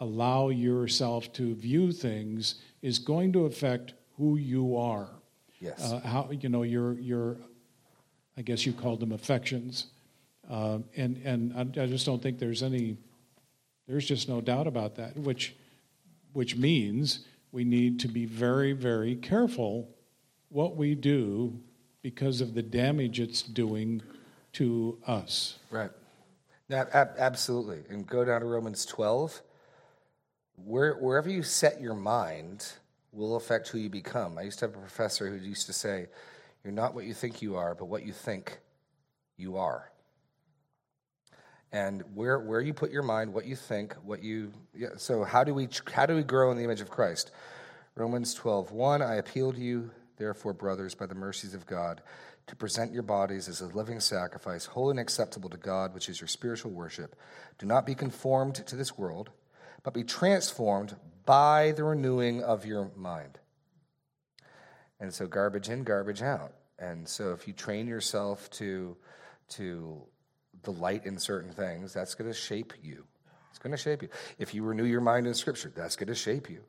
[0.00, 5.08] allow yourself to view things is going to affect who you are.
[5.60, 5.92] Yes.
[5.92, 7.36] Uh, how you know your your,
[8.36, 9.86] I guess you called them affections,
[10.50, 12.96] uh, and and I, I just don't think there's any,
[13.86, 15.16] there's just no doubt about that.
[15.16, 15.54] Which,
[16.32, 19.88] which means we need to be very very careful
[20.48, 21.60] what we do
[22.02, 24.02] because of the damage it's doing
[24.52, 25.58] to us.
[25.70, 25.90] Right.
[26.68, 27.82] Now, ab- absolutely.
[27.88, 29.40] And go down to Romans 12.
[30.56, 32.72] Where, wherever you set your mind
[33.12, 34.38] will affect who you become.
[34.38, 36.06] I used to have a professor who used to say,
[36.64, 38.58] You're not what you think you are, but what you think
[39.36, 39.91] you are.
[41.72, 44.52] And where, where you put your mind, what you think, what you.
[44.74, 47.30] Yeah, so, how do, we, how do we grow in the image of Christ?
[47.94, 52.02] Romans 12, 1, I appeal to you, therefore, brothers, by the mercies of God,
[52.46, 56.20] to present your bodies as a living sacrifice, holy and acceptable to God, which is
[56.20, 57.16] your spiritual worship.
[57.58, 59.30] Do not be conformed to this world,
[59.82, 63.38] but be transformed by the renewing of your mind.
[65.00, 66.52] And so, garbage in, garbage out.
[66.78, 68.96] And so, if you train yourself to,
[69.50, 70.02] to
[70.62, 73.04] delight in certain things, that's going to shape you.
[73.50, 74.08] It's going to shape you.
[74.38, 76.62] If you renew your mind in Scripture, that's going to shape you.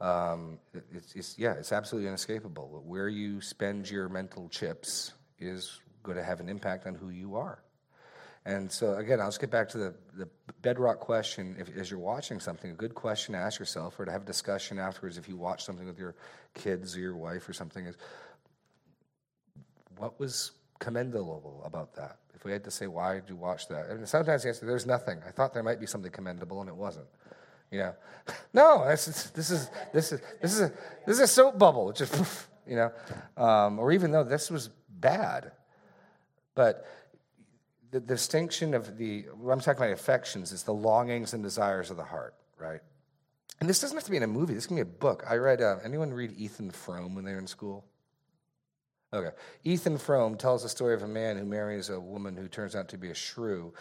[0.00, 0.58] Um,
[0.94, 2.82] it's, it's, yeah, it's absolutely inescapable.
[2.86, 7.36] Where you spend your mental chips is going to have an impact on who you
[7.36, 7.58] are.
[8.44, 10.28] And so, again, I'll just get back to the, the
[10.62, 11.56] bedrock question.
[11.58, 14.24] If, as you're watching something, a good question to ask yourself or to have a
[14.24, 16.14] discussion afterwards if you watch something with your
[16.54, 17.96] kids or your wife or something is
[19.98, 22.18] what was commendable about that?
[22.34, 23.86] If we had to say, why did you watch that?
[23.86, 25.18] And sometimes the answer, there's nothing.
[25.26, 27.06] I thought there might be something commendable, and it wasn't.
[27.70, 27.94] You know,
[28.54, 30.72] no, this is this is this is this is a,
[31.06, 31.92] this is a soap bubble.
[31.92, 32.14] Just
[32.66, 32.92] you know,
[33.36, 35.52] um, or even though this was bad,
[36.54, 36.86] but
[37.90, 41.96] the distinction of the what I'm talking about affections is the longings and desires of
[41.96, 42.80] the heart, right?
[43.60, 44.54] And this doesn't have to be in a movie.
[44.54, 45.24] This can be a book.
[45.28, 45.60] I read.
[45.60, 47.84] Uh, anyone read Ethan Frome when they were in school?
[49.10, 49.30] Okay.
[49.64, 52.88] Ethan Frome tells the story of a man who marries a woman who turns out
[52.88, 53.72] to be a shrew,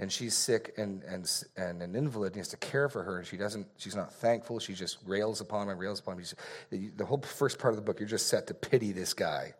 [0.00, 3.18] and she's sick and, and, and an invalid, and he has to care for her,
[3.18, 4.58] and she doesn't, she's not thankful.
[4.58, 6.92] She just rails upon him, and rails upon him.
[6.96, 9.54] the whole first part of the book, you're just set to pity this guy.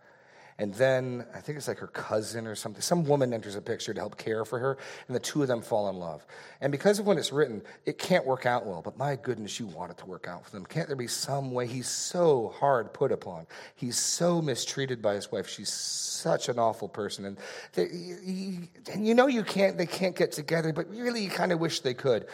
[0.63, 2.81] And then I think it's like her cousin or something.
[2.81, 5.61] Some woman enters a picture to help care for her, and the two of them
[5.61, 6.25] fall in love.
[6.61, 8.81] And because of when it's written, it can't work out well.
[8.81, 10.65] But my goodness, you want it to work out for them.
[10.65, 11.67] Can't there be some way?
[11.67, 13.49] He's so hard put upon.
[13.75, 15.49] He's so mistreated by his wife.
[15.49, 17.39] She's such an awful person, and,
[17.73, 19.77] they, he, and you know you can't.
[19.77, 22.27] They can't get together, but really, you kind of wish they could.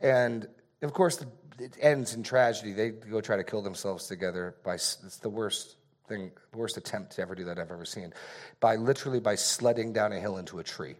[0.00, 0.48] And
[0.82, 1.24] of course,
[1.60, 2.72] it ends in tragedy.
[2.72, 4.56] They go try to kill themselves together.
[4.64, 5.76] By it's the worst
[6.08, 8.12] thing, worst attempt to ever do that I've ever seen,
[8.60, 10.96] by literally by sledding down a hill into a tree.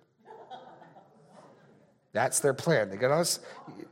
[2.12, 2.88] That's their plan.
[2.88, 3.26] They get on a,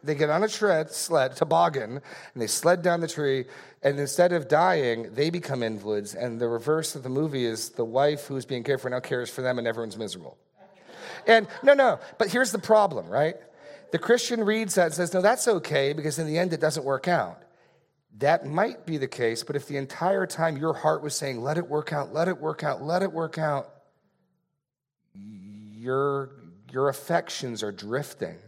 [0.03, 2.01] they get on a tread, sled, toboggan,
[2.33, 3.45] and they sled down the tree.
[3.83, 6.15] And instead of dying, they become invalids.
[6.15, 9.29] And the reverse of the movie is the wife who's being cared for now cares
[9.29, 10.39] for them, and everyone's miserable.
[11.27, 13.37] And no, no, but here's the problem, right?
[13.93, 16.85] The Christian reads that and says, no, that's okay because in the end it doesn't
[16.85, 17.44] work out.
[18.19, 21.59] That might be the case, but if the entire time your heart was saying, let
[21.59, 23.69] it work out, let it work out, let it work out,
[25.15, 26.31] your,
[26.71, 28.39] your affections are drifting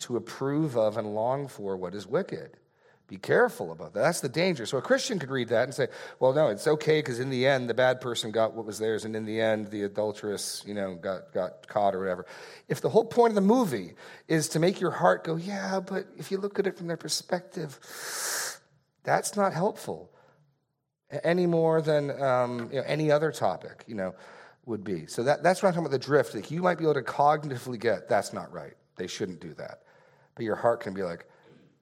[0.00, 2.58] to approve of and long for what is wicked.
[3.06, 4.00] Be careful about that.
[4.00, 4.64] That's the danger.
[4.64, 5.88] So a Christian could read that and say,
[6.20, 9.04] well, no, it's okay because in the end, the bad person got what was theirs,
[9.04, 12.24] and in the end, the adulteress, you know, got, got caught or whatever.
[12.66, 13.94] If the whole point of the movie
[14.26, 16.96] is to make your heart go, yeah, but if you look at it from their
[16.96, 17.78] perspective,
[19.04, 20.10] that's not helpful
[21.22, 24.14] any more than um, you know, any other topic, you know,
[24.66, 25.06] would be.
[25.06, 26.34] So that, that's what I'm talking about the drift.
[26.34, 28.74] Like you might be able to cognitively get that's not right.
[28.96, 29.82] They shouldn't do that.
[30.34, 31.28] But your heart can be like,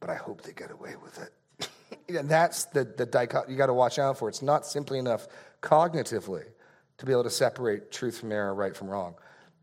[0.00, 1.70] but I hope they get away with it.
[2.18, 4.28] and that's the, the dichotomy you got to watch out for.
[4.28, 5.28] It's not simply enough
[5.62, 6.44] cognitively
[6.98, 9.14] to be able to separate truth from error, right from wrong.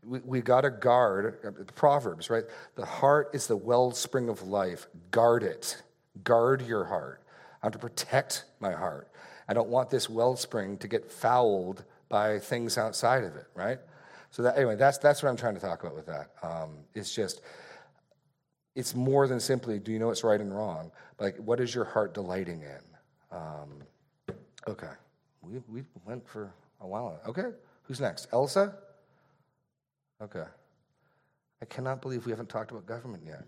[0.02, 2.44] We, we got to guard, uh, Proverbs, right?
[2.74, 4.86] The heart is the wellspring of life.
[5.10, 5.80] Guard it.
[6.24, 7.22] Guard your heart.
[7.62, 9.10] I have to protect my heart.
[9.48, 13.78] I don't want this wellspring to get fouled by things outside of it, right?
[14.30, 16.30] So that, anyway, that's that's what I'm trying to talk about with that.
[16.42, 17.42] Um, it's just,
[18.76, 20.92] it's more than simply, do you know what's right and wrong?
[21.18, 23.36] Like, what is your heart delighting in?
[23.36, 24.34] Um,
[24.68, 24.92] okay,
[25.42, 27.20] we we went for a while.
[27.26, 27.50] Okay,
[27.82, 28.28] who's next?
[28.32, 28.74] Elsa.
[30.22, 30.44] Okay,
[31.60, 33.44] I cannot believe we haven't talked about government yet.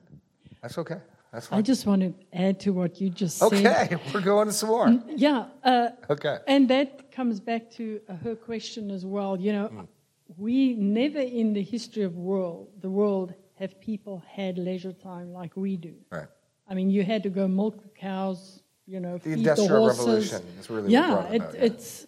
[0.63, 0.99] That's okay.
[1.33, 1.59] That's fine.
[1.59, 3.47] I just want to add to what you just said.
[3.53, 5.03] Okay, we're going to some more.
[5.17, 5.47] Yeah.
[5.65, 6.37] Uh, Okay.
[6.47, 9.41] And that comes back to uh, her question as well.
[9.41, 9.89] You know, Mm.
[10.37, 15.57] we never in the history of world, the world, have people had leisure time like
[15.57, 15.95] we do.
[16.11, 16.29] Right.
[16.69, 19.89] I mean, you had to go milk the cows, you know, The feed Industrial the.
[19.93, 21.65] Revolution is really what yeah, it, about, yeah.
[21.65, 22.07] it's.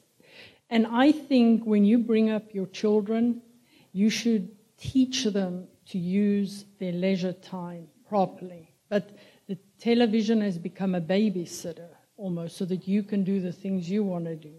[0.70, 3.42] And I think when you bring up your children,
[3.92, 8.70] you should teach them to use their leisure time properly.
[8.88, 9.10] But
[9.48, 14.04] the television has become a babysitter almost, so that you can do the things you
[14.04, 14.54] want to do.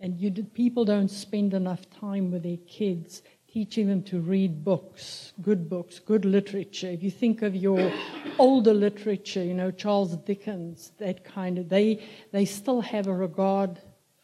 [0.00, 3.22] And you, people don't spend enough time with their kids
[3.54, 6.88] teaching them to read books, good books, good literature.
[6.88, 7.92] If you think of your
[8.38, 13.78] older literature, you know, Charles Dickens, that kind of, they, they still have a regard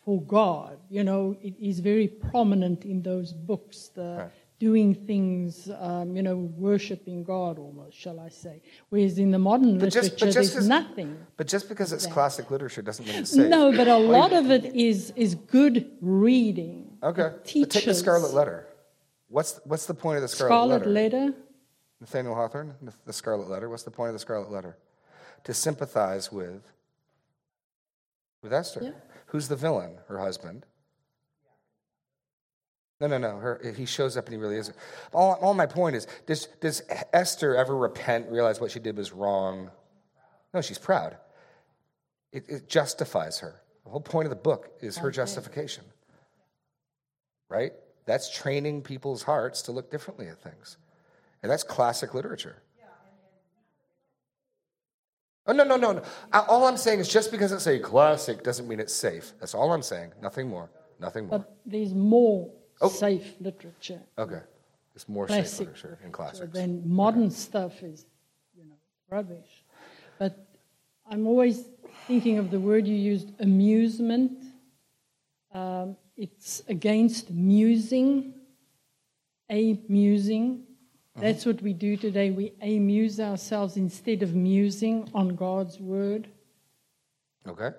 [0.05, 0.79] for God.
[0.89, 4.31] You know, it is very prominent in those books, the Right.
[4.61, 8.61] Doing things, um, you know, worshiping God almost, shall I say.
[8.91, 11.17] Whereas in the modern But just- literature, but just there's as- nothing.
[11.39, 13.49] But just because it's classic literature doesn't mean it's safe.
[13.49, 16.99] No, but a lot of it is, is good reading.
[17.03, 17.23] Okay.
[17.23, 17.95] But take the.
[17.95, 18.67] Scarlet Letter.
[19.29, 20.51] What's what's the point of the Scarlet,
[20.83, 21.35] Scarlet Letter.
[22.01, 23.71] Nathaniel Hawthorne, the- the Scarlet Letter.
[23.71, 24.77] What's the point of the Scarlet Letter?
[25.45, 26.71] To sympathize with
[28.43, 28.81] with Hester.
[28.83, 28.91] Yeah.
[29.29, 29.93] Who's the villain?
[30.09, 30.67] Her husband.
[33.01, 33.39] No, no, no.
[33.39, 34.77] Her, he shows up and he really isn't.
[35.13, 36.83] All, all my point is, does, does
[37.15, 39.71] Hester ever repent, realize what she did was wrong?
[40.53, 41.17] No, she's proud.
[42.33, 43.63] It, it justifies her.
[43.85, 45.85] The whole point of the book is her justification.
[47.49, 47.73] Right?
[48.05, 50.77] That's training people's hearts to look differently at things.
[51.43, 52.63] And that's classic literature.
[55.47, 56.03] Oh, no, no, no, no.
[56.33, 59.33] All I'm saying is just because it's a classic doesn't mean it's safe.
[59.41, 60.13] That's all I'm saying.
[60.21, 60.71] Nothing more.
[61.01, 61.39] Nothing more.
[61.39, 62.89] But there's more Oh.
[62.89, 64.41] safe literature, Okay.
[64.95, 66.53] It's more safe literature in classics.
[66.53, 68.07] Then modern stuff is,
[68.57, 68.75] you know,
[69.09, 69.65] rubbish.
[70.19, 70.47] But
[71.09, 71.65] I'm always
[72.07, 74.33] thinking of the word you used, amusement.
[75.53, 78.35] Um, it's against musing,
[79.49, 80.65] amusing.
[81.17, 81.27] Uh-huh.
[81.27, 82.31] That's what we do today.
[82.31, 86.29] We amuse ourselves instead of musing on God's word.
[87.47, 87.71] Okay?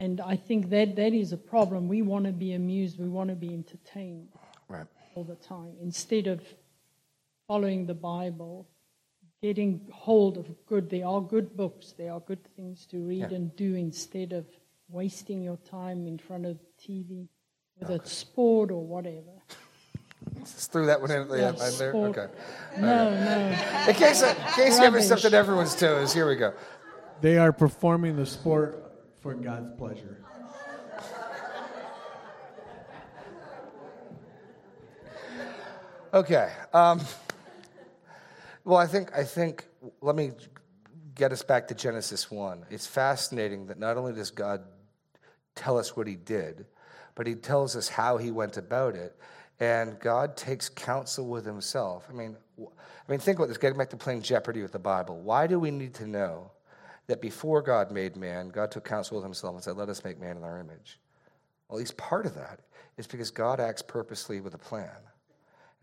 [0.00, 1.88] And I think that that is a problem.
[1.88, 4.28] We want to be amused, we want to be entertained
[4.68, 4.86] Right.
[5.14, 6.42] all the time instead of
[7.46, 8.66] following the Bible,
[9.42, 10.88] getting hold of good.
[10.90, 13.36] There are good books, there are good things to read Yeah.
[13.36, 14.46] and do instead of
[14.88, 17.28] wasting your time in front of TV,
[17.76, 19.32] whether it's sport or whatever.
[20.40, 21.90] Just threw that one in at the Yeah, end there.
[21.90, 22.16] sport.
[22.16, 22.32] Okay.
[22.80, 23.84] No, no.
[23.88, 25.06] In case, in case you ever Rubbish.
[25.06, 26.54] stepped on everyone's toes, here we go.
[27.20, 30.23] They are performing the sport for God's pleasure.
[36.14, 36.48] Okay.
[36.72, 37.00] Um,
[38.64, 39.64] well, I think I think
[40.00, 40.30] let me
[41.16, 42.64] get us back to Genesis one.
[42.70, 44.62] It's fascinating that not only does God
[45.56, 46.66] tell us what He did,
[47.16, 49.18] but He tells us how He went about it,
[49.58, 52.06] and God takes counsel with Himself.
[52.08, 53.58] I mean, I mean, think about this.
[53.58, 55.18] Getting back to playing Jeopardy with the Bible.
[55.18, 56.52] Why do we need to know
[57.08, 60.20] that before God made man, God took counsel with Himself and said, "Let us make
[60.20, 61.00] man in our image"?
[61.68, 62.60] Well, at least part of that
[62.98, 64.90] is because God acts purposely with a plan.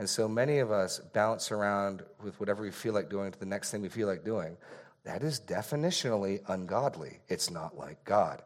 [0.02, 3.46] And so many of us bounce around with whatever we feel like doing to the
[3.46, 4.58] next thing we feel like doing.
[5.04, 7.20] That is definitionally ungodly.
[7.28, 8.42] It's not like God.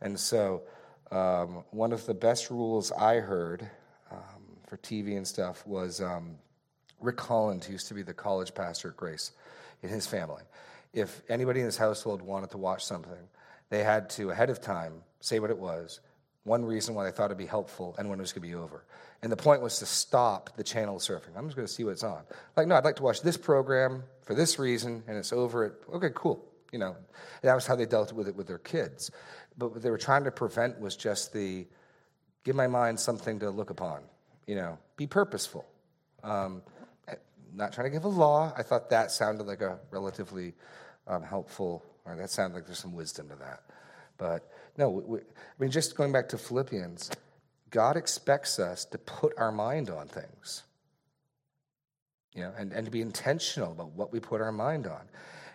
[0.00, 0.62] And so,
[1.10, 3.68] um, one of the best rules I heard
[4.10, 6.36] um, for TV and stuff was um,
[6.98, 9.32] Rick Holland, who used to be the college pastor at Grace,
[9.82, 10.44] in his family.
[10.94, 13.28] If anybody in his household wanted to watch something,
[13.68, 16.00] they had to, ahead of time, say what it was,
[16.46, 18.54] one reason why they thought it'd be helpful, and when it was going to be
[18.54, 18.84] over.
[19.22, 21.36] And the point was to stop the channel surfing.
[21.36, 22.22] I'm just going to see what's on.
[22.56, 25.64] Like, no, I'd like to watch this program for this reason, and it's over.
[25.64, 26.44] At, okay, cool.
[26.72, 26.96] You know,
[27.42, 29.10] that was how they dealt with it with their kids.
[29.58, 31.66] But what they were trying to prevent was just the
[32.44, 34.02] give my mind something to look upon.
[34.46, 35.66] You know, be purposeful.
[36.22, 36.62] Um,
[37.52, 38.52] not trying to give a law.
[38.56, 40.54] I thought that sounded like a relatively
[41.08, 43.62] um, helpful, or that sounded like there's some wisdom to that.
[44.18, 44.48] But
[44.78, 45.22] no, we, I
[45.58, 47.10] mean, just going back to Philippians,
[47.70, 50.62] God expects us to put our mind on things,
[52.34, 55.02] you know, and, and to be intentional about what we put our mind on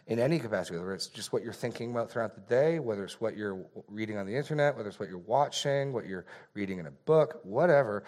[0.08, 3.22] in any capacity, whether it's just what you're thinking about throughout the day, whether it's
[3.22, 6.88] what you're reading on the internet, whether it's what you're watching, what you're reading in
[6.88, 8.04] a book, whatever.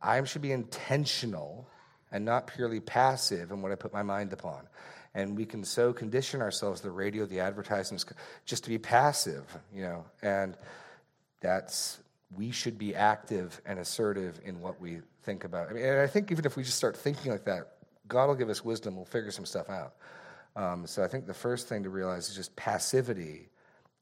[0.00, 1.68] I should be intentional
[2.12, 4.66] and not purely passive in what I put my mind upon.
[5.14, 8.04] And we can so condition ourselves, the radio, the advertisements,
[8.44, 9.44] just to be passive,
[9.74, 10.56] you know, and
[11.40, 11.98] that's,
[12.36, 15.70] we should be active and assertive in what we think about.
[15.70, 18.34] I mean, and I think even if we just start thinking like that, God will
[18.34, 19.94] give us wisdom, we'll figure some stuff out.
[20.56, 23.48] Um, so I think the first thing to realize is just passivity,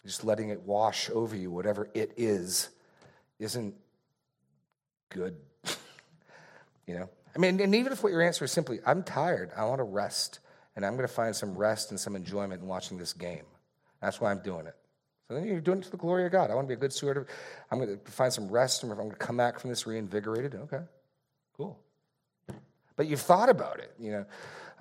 [0.04, 2.70] just letting it wash over you, whatever it is,
[3.38, 3.74] isn't
[5.10, 5.36] good.
[6.86, 7.08] you know?
[7.36, 9.84] I mean, and even if what your answer is simply, I'm tired, I want to
[9.84, 10.40] rest,
[10.74, 13.44] and I'm going to find some rest and some enjoyment in watching this game.
[14.00, 14.74] That's why I'm doing it.
[15.28, 16.50] So then you're doing it to the glory of God.
[16.50, 17.26] I want to be a good steward of
[17.70, 20.54] I'm going to find some rest, and I'm going to come back from this reinvigorated.
[20.54, 20.80] Okay,
[21.56, 21.78] cool.
[22.94, 24.24] But you've thought about it, you know.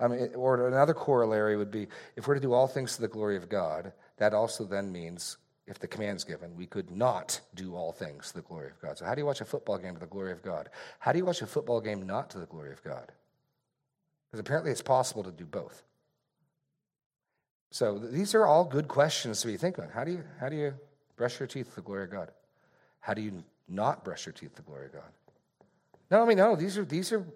[0.00, 3.08] I mean, or another corollary would be if we're to do all things to the
[3.08, 5.36] glory of God, that also then means
[5.66, 8.98] if the command's given, we could not do all things to the glory of God.
[8.98, 10.68] So, how do you watch a football game to the glory of God?
[11.00, 13.10] How do you watch a football game not to the glory of God?
[14.30, 15.82] Because apparently it's possible to do both.
[17.70, 19.94] So, these are all good questions to be thinking about.
[19.94, 20.74] How do you, how do you
[21.16, 22.30] brush your teeth to the glory of God?
[23.00, 25.10] How do you not brush your teeth to the glory of God?
[26.10, 27.26] No, I mean, no, these are, these are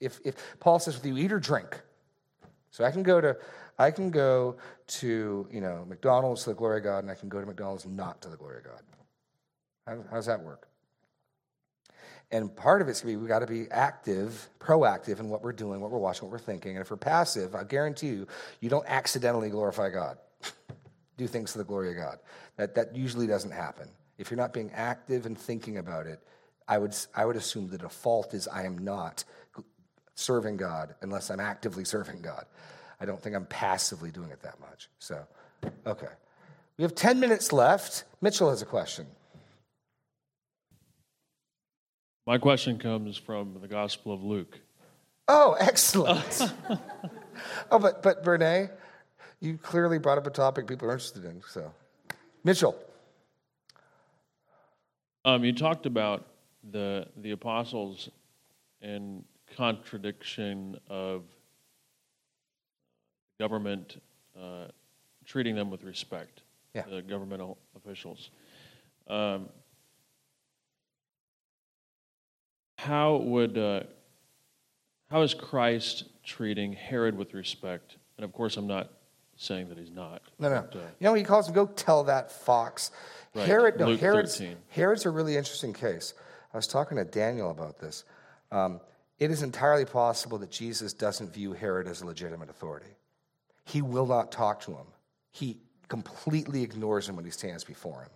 [0.00, 1.80] if, if Paul says, if you eat or drink,
[2.70, 3.36] so I can go to
[3.78, 4.56] I can go
[4.86, 7.86] to you know McDonald's to the glory of God, and I can go to McDonald's
[7.86, 8.82] not to the glory of God.
[9.86, 10.68] How, how does that work?
[12.30, 15.42] And part of it's going to be we've got to be active, proactive in what
[15.42, 16.72] we're doing, what we're watching, what we're thinking.
[16.72, 18.26] And if we're passive, I guarantee you,
[18.60, 20.18] you don't accidentally glorify God.
[21.16, 22.18] Do things to the glory of God.
[22.56, 23.88] That that usually doesn't happen.
[24.18, 26.20] If you're not being active and thinking about it,
[26.66, 29.24] I would I would assume the default is I am not
[30.14, 32.46] serving God unless I'm actively serving God.
[33.04, 34.88] I don't think I'm passively doing it that much.
[34.98, 35.26] So,
[35.86, 36.08] okay.
[36.78, 38.04] We have 10 minutes left.
[38.22, 39.06] Mitchell has a question.
[42.26, 44.58] My question comes from the Gospel of Luke.
[45.28, 46.50] Oh, excellent.
[47.70, 48.70] oh, but, but Renee,
[49.38, 51.42] you clearly brought up a topic people are interested in.
[51.46, 51.74] So,
[52.42, 52.74] Mitchell.
[55.26, 56.24] Um, you talked about
[56.70, 58.08] the the apostles
[58.80, 59.24] and
[59.56, 61.24] contradiction of
[63.38, 64.00] government
[64.38, 64.66] uh,
[65.24, 66.42] treating them with respect,
[66.74, 66.82] yeah.
[66.88, 68.30] the governmental officials.
[69.08, 69.48] Um,
[72.78, 73.80] how would uh,
[75.10, 77.96] how is Christ treating Herod with respect?
[78.16, 78.90] And of course, I'm not
[79.36, 80.22] saying that he's not.
[80.38, 80.66] No, no.
[80.70, 82.90] But, uh, you know, he calls him, "Go tell that fox."
[83.34, 83.46] Right.
[83.46, 86.14] Herod, no, Herod's, Herod's a really interesting case.
[86.52, 88.04] I was talking to Daniel about this.
[88.52, 88.80] Um,
[89.18, 92.94] it is entirely possible that Jesus doesn't view Herod as a legitimate authority.
[93.64, 94.86] He will not talk to him,
[95.30, 95.58] he
[95.88, 98.10] completely ignores him when he stands before him.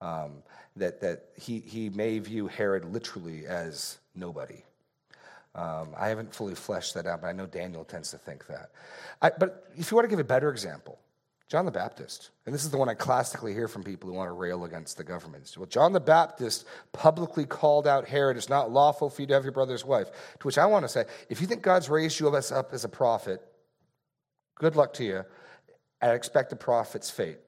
[0.00, 0.42] Um,
[0.76, 4.62] that that he, he may view Herod literally as nobody.
[5.54, 8.70] Um, I haven't fully fleshed that out, but I know Daniel tends to think that.
[9.20, 11.00] I, but if you want to give a better example,
[11.48, 14.28] John the Baptist, and this is the one I classically hear from people who want
[14.28, 15.52] to rail against the government.
[15.56, 19.44] Well, John the Baptist publicly called out Herod, it's not lawful for you to have
[19.44, 20.10] your brother's wife.
[20.40, 22.88] To which I want to say, if you think God's raised you up as a
[22.88, 23.42] prophet,
[24.58, 25.24] good luck to you.
[26.00, 27.38] I expect the prophet's fate.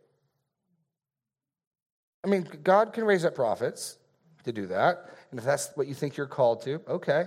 [2.25, 3.97] I mean, God can raise up prophets
[4.45, 5.11] to do that.
[5.31, 7.27] And if that's what you think you're called to, okay.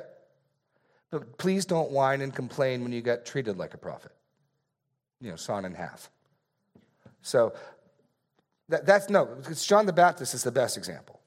[1.09, 4.11] But please don't whine and complain when you get treated like a prophet.
[5.21, 6.09] You know, sawn in half.
[7.21, 7.53] So
[8.69, 11.21] that, that's no, because John the Baptist is the best example.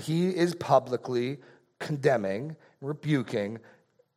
[0.00, 1.38] He is publicly
[1.78, 3.58] condemning, rebuking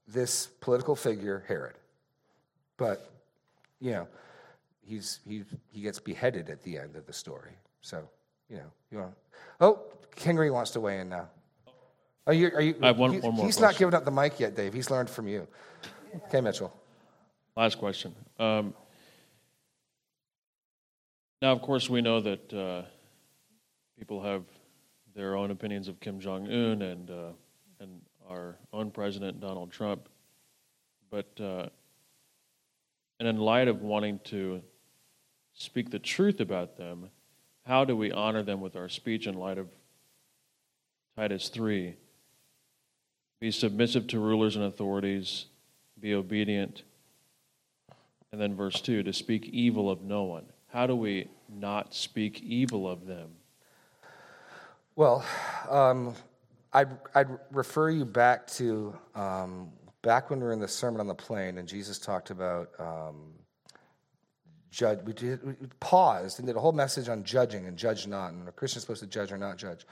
[0.08, 1.76] this political figure, Herod.
[2.78, 3.12] But,
[3.80, 4.08] you know,
[4.82, 7.52] he's, he, he gets beheaded at the end of the story.
[7.82, 8.08] So,
[8.50, 9.14] you know, you want
[9.62, 9.80] Oh,
[10.16, 11.30] Kingery wants to weigh in now.
[12.28, 13.62] Are you, are you, I have one, one more He's question.
[13.62, 14.74] not giving up the mic yet, Dave.
[14.74, 15.48] He's learned from you.
[16.28, 16.74] Okay, Mitchell.
[17.56, 18.14] Last question.
[18.38, 18.74] Um,
[21.42, 22.84] now, of course, we know that uh,
[23.98, 24.44] people have
[25.16, 27.32] their own opinions of Kim Jong Un and uh,
[27.80, 30.10] and our own president Donald Trump,
[31.10, 31.68] but uh,
[33.20, 34.62] and in light of wanting to
[35.54, 37.10] speak the truth about them,
[37.66, 39.68] how do we honor them with our speech in light of
[41.16, 41.96] Titus three?
[43.40, 45.46] Be submissive to rulers and authorities.
[46.00, 46.84] Be obedient.
[48.32, 50.46] And then verse 2 to speak evil of no one.
[50.68, 53.30] How do we not speak evil of them?
[54.96, 55.26] Well,
[55.70, 56.14] um,
[56.74, 61.08] I'd, I'd, refer you back to um, back when we were in the Sermon on
[61.08, 63.34] the Plain, and Jesus talked about um,
[64.72, 65.00] judge.
[65.06, 68.48] We, did, we, paused and did a whole message on judging and judge not, and
[68.48, 69.86] a Christian's supposed to judge or not judge.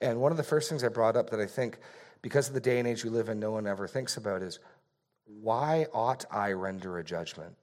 [0.00, 1.78] And one of the first things I brought up that I think,
[2.22, 4.58] because of the day and age we live in, no one ever thinks about is
[5.26, 7.54] why ought I render a judgment?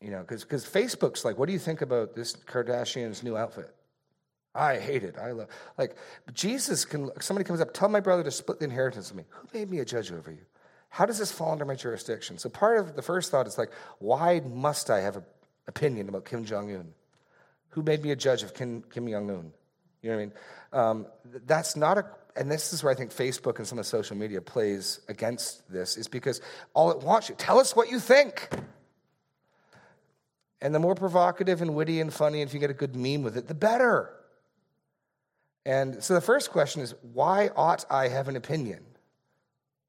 [0.00, 3.72] You know, because Facebook's like, what do you think about this Kardashian's new outfit?
[4.54, 5.16] I hate it.
[5.18, 5.48] I love
[5.78, 5.96] like
[6.32, 7.10] Jesus can.
[7.20, 9.24] Somebody comes up, tell my brother to split the inheritance with me.
[9.30, 10.44] Who made me a judge over you?
[10.92, 12.36] how does this fall under my jurisdiction?
[12.36, 15.24] So part of the first thought is like, why must I have an
[15.66, 16.92] opinion about Kim Jong Un?
[17.70, 19.52] Who made me a judge of Kim, Kim Jong Un?
[20.02, 20.32] You know what I mean?
[20.74, 21.06] Um,
[21.46, 22.04] that's not a,
[22.36, 25.66] and this is where I think Facebook and some of the social media plays against
[25.72, 26.42] this, is because
[26.74, 28.50] all it wants you, tell us what you think.
[30.60, 33.22] And the more provocative and witty and funny, and if you get a good meme
[33.22, 34.12] with it, the better.
[35.64, 38.84] And so the first question is, why ought I have an opinion?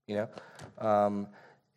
[0.08, 0.88] You know?
[0.88, 1.28] Um,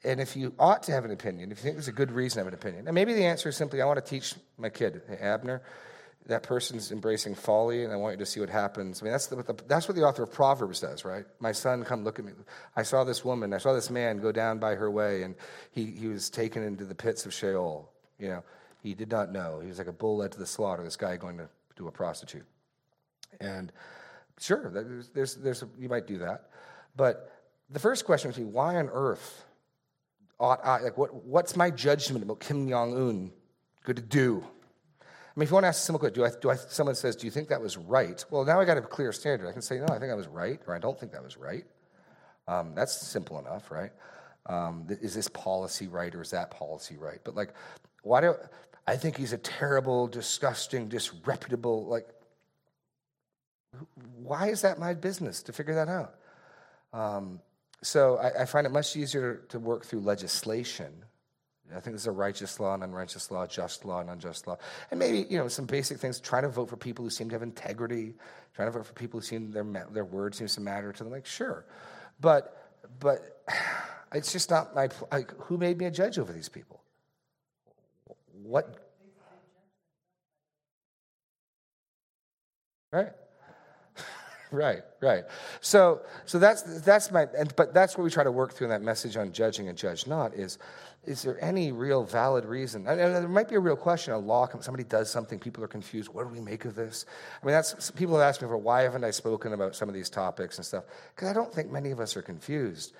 [0.04, 2.36] and if you ought to have an opinion, if you think there's a good reason
[2.36, 4.68] to have an opinion, and maybe the answer is simply, I want to teach my
[4.68, 5.62] kid, Abner,
[6.26, 9.00] that person's embracing folly, and I want you to see what happens.
[9.00, 11.24] I mean, that's, the, that's what the author of Proverbs does, right?
[11.40, 12.32] My son, come look at me.
[12.74, 15.34] I saw this woman, I saw this man go down by her way, and
[15.70, 17.90] he, he was taken into the pits of Sheol.
[18.18, 18.44] You know,
[18.82, 19.60] he did not know.
[19.60, 21.92] He was like a bull led to the slaughter, this guy going to do a
[21.92, 22.46] prostitute.
[23.40, 23.72] And
[24.38, 26.50] sure, there's, there's, there's, you might do that.
[26.96, 27.32] But
[27.70, 29.44] the first question would be, why on earth
[30.38, 33.32] ought I, like, what, what's my judgment about Kim Jong Un
[33.84, 34.44] going to do?
[35.02, 36.94] I mean, if you want to ask a simple question, do I, do I, someone
[36.94, 38.24] says, do you think that was right?
[38.30, 39.48] Well, now I got a clear standard.
[39.48, 41.36] I can say, no, I think that was right, or I don't think that was
[41.36, 41.64] right.
[42.48, 43.90] Um, that's simple enough, right?
[44.46, 47.18] Um, is this policy right, or is that policy right?
[47.22, 47.52] But like,
[48.02, 48.34] why do
[48.86, 51.86] I think he's a terrible, disgusting, disreputable?
[51.86, 52.08] Like,
[54.22, 56.14] why is that my business to figure that out?
[56.92, 57.40] Um,
[57.82, 61.04] so I, I, find it much easier to work through legislation
[61.72, 64.56] I think there's a righteous law and unrighteous law, just law and unjust law.
[64.90, 67.34] And maybe, you know, some basic things, trying to vote for people who seem to
[67.34, 68.14] have integrity,
[68.54, 71.12] trying to vote for people who seem their, their word seems to matter to them.
[71.12, 71.64] Like, sure.
[72.20, 73.42] But, but
[74.14, 76.82] it's just not my, like, who made me a judge over these people?
[78.42, 78.76] What?
[82.92, 83.10] Right.
[84.50, 85.24] Right, right.
[85.60, 87.26] So, so that's that's my.
[87.36, 89.76] And, but that's what we try to work through in that message on judging and
[89.76, 90.58] judge not is
[91.06, 92.86] is there any real valid reason?
[92.86, 94.12] And there might be a real question.
[94.12, 96.08] A law, somebody does something, people are confused.
[96.12, 97.06] What do we make of this?
[97.42, 99.94] I mean, that's people have asked me for why haven't I spoken about some of
[99.94, 100.84] these topics and stuff?
[101.14, 102.92] Because I don't think many of us are confused.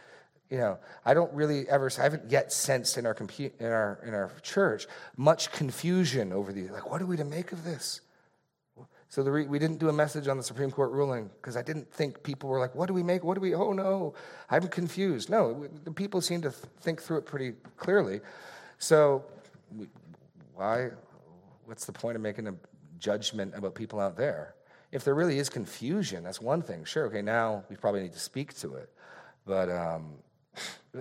[0.51, 1.91] You know, I don't really ever.
[1.99, 3.17] I haven't yet sensed in our
[3.59, 4.87] in our in our church
[5.17, 6.71] much confusion over these.
[6.71, 8.01] Like, what are we to make of this?
[9.09, 11.93] So re- we didn't do a message on the Supreme Court ruling because I didn't
[11.93, 13.23] think people were like, what do we make?
[13.25, 14.15] What do we, oh no,
[14.51, 15.31] I'm confused.
[15.31, 18.21] No, the people seem to th- think through it pretty clearly.
[18.79, 19.25] So
[19.75, 19.87] we,
[20.55, 20.91] why,
[21.65, 22.55] what's the point of making a
[22.99, 24.55] judgment about people out there?
[24.93, 26.85] If there really is confusion, that's one thing.
[26.85, 28.91] Sure, okay, now we probably need to speak to it.
[29.45, 30.15] But, um,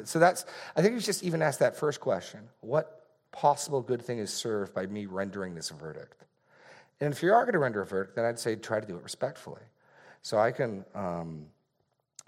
[0.03, 0.45] so that's,
[0.75, 2.41] I think you just even ask that first question.
[2.61, 6.25] What possible good thing is served by me rendering this verdict?
[7.01, 8.95] And if you are going to render a verdict, then I'd say try to do
[8.95, 9.61] it respectfully.
[10.21, 11.45] So I can, um,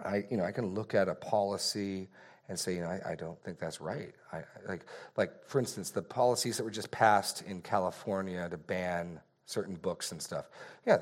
[0.03, 2.09] I, you know, I can look at a policy
[2.49, 4.13] and say, you know, I, I don't think that's right.
[4.31, 9.19] I, like, like for instance, the policies that were just passed in California to ban
[9.45, 10.49] certain books and stuff.
[10.85, 10.97] Yeah,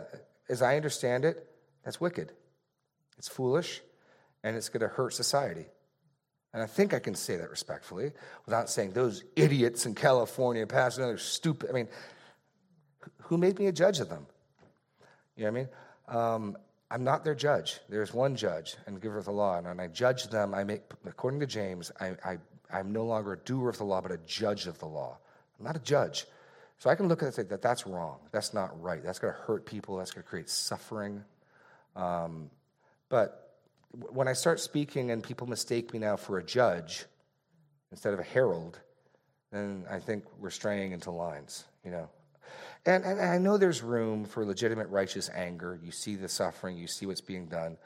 [0.50, 1.48] as I understand it,
[1.84, 2.32] that's wicked.
[3.18, 3.82] It's foolish,
[4.44, 5.66] and it's going to hurt society.
[6.54, 8.14] And I think I can say that respectfully
[8.46, 11.70] without saying those idiots in California passed another stupid.
[11.70, 11.90] I mean,
[13.24, 14.26] who made me a judge of them?
[15.36, 15.70] You know what I mean?
[16.08, 16.58] Um,
[16.92, 17.80] I'm not their judge.
[17.90, 19.58] There's one judge and giver of the law.
[19.58, 22.38] And when I judge them, I make, according to James, I, I,
[22.72, 25.18] I'm no longer a doer of the law, but a judge of the law.
[25.60, 26.26] I'm not a judge.
[26.78, 28.20] So I can look at it and say that that's wrong.
[28.32, 29.04] That's not right.
[29.04, 29.98] That's going to hurt people.
[29.98, 31.24] That's going to create suffering.
[31.96, 32.50] Um,
[33.10, 33.58] but
[33.92, 37.06] when I start speaking and people mistake me now for a judge
[37.92, 38.80] instead of a herald,
[39.52, 42.10] then I think we're straying into lines, you know.
[42.86, 45.80] And, and I know there's room for legitimate righteous anger.
[45.84, 47.78] You see the suffering, you see what's being done.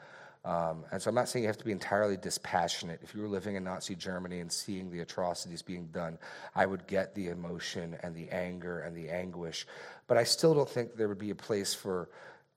[0.44, 3.00] Um, and so I'm not saying you have to be entirely dispassionate.
[3.02, 6.18] If you were living in Nazi Germany and seeing the atrocities being done,
[6.54, 9.66] I would get the emotion and the anger and the anguish.
[10.06, 12.08] But I still don't think there would be a place for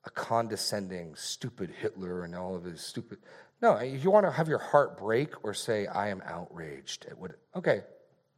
[0.06, 3.18] a condescending, stupid Hitler and all of his stupid.
[3.60, 7.16] No, if you want to have your heart break or say, I am outraged, it
[7.18, 7.82] would, okay,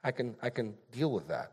[0.03, 1.53] I can, I can deal with that.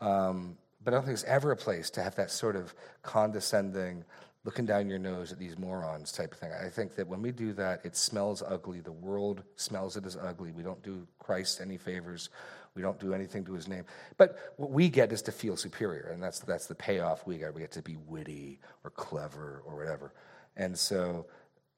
[0.00, 4.04] Um, but I don't think it's ever a place to have that sort of condescending,
[4.44, 6.50] looking down your nose at these morons type of thing.
[6.52, 8.80] I think that when we do that, it smells ugly.
[8.80, 10.52] The world smells it as ugly.
[10.52, 12.30] We don't do Christ any favors.
[12.74, 13.84] We don't do anything to his name.
[14.16, 17.52] But what we get is to feel superior, and that's, that's the payoff we get.
[17.52, 20.14] We get to be witty or clever or whatever.
[20.56, 21.26] And so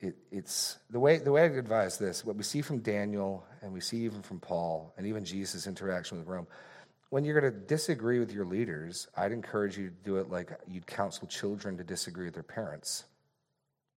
[0.00, 3.72] it, it's the way, the way I advise this, what we see from Daniel and
[3.72, 6.46] we see even from Paul and even Jesus' interaction with Rome–
[7.12, 10.50] when you're going to disagree with your leaders, I'd encourage you to do it like
[10.66, 13.04] you'd counsel children to disagree with their parents,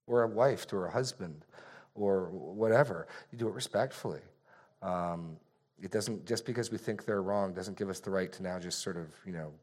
[0.06, 1.46] or a wife to her husband,
[1.94, 3.08] or whatever.
[3.32, 4.20] You do it respectfully.
[4.82, 5.38] Um,
[5.82, 8.60] it doesn't just because we think they're wrong doesn't give us the right to now
[8.60, 9.54] just sort of you know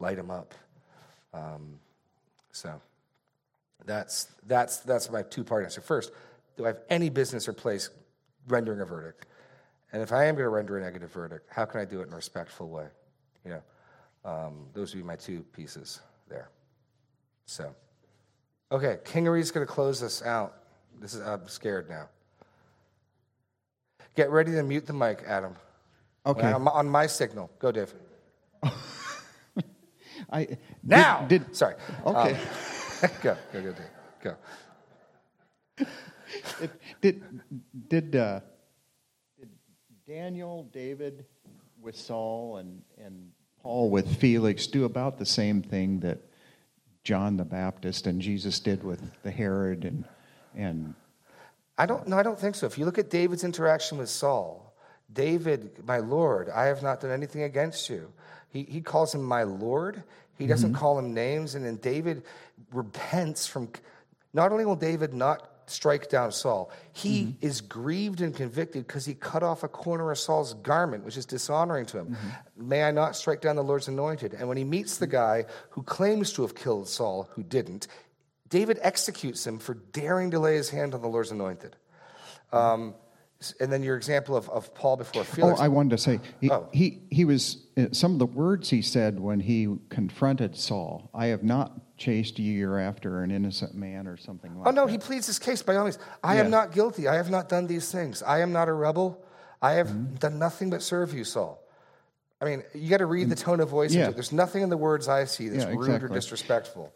[0.00, 0.52] light them up.
[1.32, 1.78] Um,
[2.50, 2.80] so
[3.86, 5.80] that's that's that's my two part answer.
[5.80, 6.10] First,
[6.56, 7.90] do I have any business or place
[8.48, 9.26] rendering a verdict?
[9.92, 12.08] And if I am going to render a negative verdict, how can I do it
[12.08, 12.86] in a respectful way?
[13.44, 13.62] You know,
[14.24, 16.50] um, those would be my two pieces there.
[17.46, 17.74] So,
[18.70, 20.54] okay, Kingery's going to close this out.
[21.00, 22.08] This is I'm scared now.
[24.14, 25.54] Get ready to mute the mic, Adam.
[26.26, 26.52] Okay.
[26.52, 27.50] On my, on my signal.
[27.58, 27.94] Go, Dave.
[30.30, 31.24] I did- Now!
[31.26, 31.76] Did, Sorry.
[32.04, 32.34] Okay.
[32.34, 33.90] Um, go, go, go, Dave.
[34.22, 34.34] Go.
[36.60, 36.70] It-
[37.00, 37.22] did
[37.88, 38.57] did uh, did
[40.08, 41.26] Daniel, David
[41.82, 43.30] with Saul, and and
[43.62, 46.18] Paul with Felix do about the same thing that
[47.04, 50.04] John the Baptist and Jesus did with the Herod and
[50.56, 50.94] and
[51.76, 52.66] I don't, no, I don't think so.
[52.66, 54.74] If you look at David's interaction with Saul,
[55.12, 58.10] David, my Lord, I have not done anything against you.
[58.48, 60.02] He, he calls him my Lord.
[60.38, 60.78] He doesn't mm-hmm.
[60.78, 61.54] call him names.
[61.54, 62.24] And then David
[62.72, 63.68] repents from,
[64.32, 69.14] not only will David not strike down Saul, he is grieved and convicted because he
[69.14, 72.16] cut off a corner of Saul's garment, which is dishonoring to him.
[72.56, 74.34] May I not strike down the Lord's anointed?
[74.34, 77.86] And when he meets the guy who claims to have killed Saul, who didn't,
[78.48, 81.76] David executes him for daring to lay his hand on the Lord's anointed.
[82.52, 82.94] Um,
[83.60, 85.56] and then your example of, of Paul before Philip.
[85.58, 86.68] oh, I wanted to say he Oh.
[86.72, 91.08] he, he was uh, some of the words he said when he confronted Saul.
[91.14, 94.70] I have not chased you you're after an innocent man or something like that.
[94.70, 94.92] oh, no, that.
[94.92, 95.98] he pleads his case by all means.
[96.22, 97.06] I am not guilty.
[97.08, 98.22] I have not done these things.
[98.22, 99.24] I am not a rebel.
[99.62, 100.14] I have Mm-hmm.
[100.16, 101.60] done nothing but serve you, Saul.
[102.40, 103.92] I mean, you got to read the tone of voice.
[103.92, 104.10] Yeah.
[104.10, 106.92] There's nothing in the words I see that's Yeah, rude or disrespectful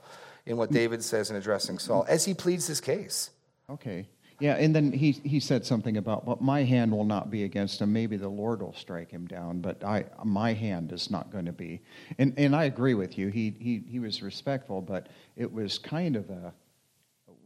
[0.46, 3.30] in what David says in addressing Saul as he pleads his case.
[3.68, 4.06] Okay.
[4.42, 7.80] Yeah, and then he, he said something about, but my hand will not be against
[7.80, 7.92] him.
[7.92, 11.52] Maybe the Lord will strike him down, but I my hand is not going to
[11.52, 11.80] be.
[12.18, 13.28] And and I agree with you.
[13.28, 16.52] He he he was respectful, but it was kind of a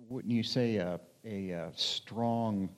[0.09, 2.71] wouldn't you say a a, uh strong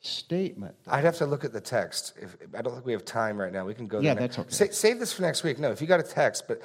[0.00, 0.74] statement?
[0.86, 2.12] I'd have to look at the text.
[2.20, 3.64] If, I don't think we have time right now.
[3.64, 4.00] We can go.
[4.00, 4.50] Yeah, that's okay.
[4.50, 5.58] Sa- save this for next week.
[5.58, 6.60] No, if you got a text, but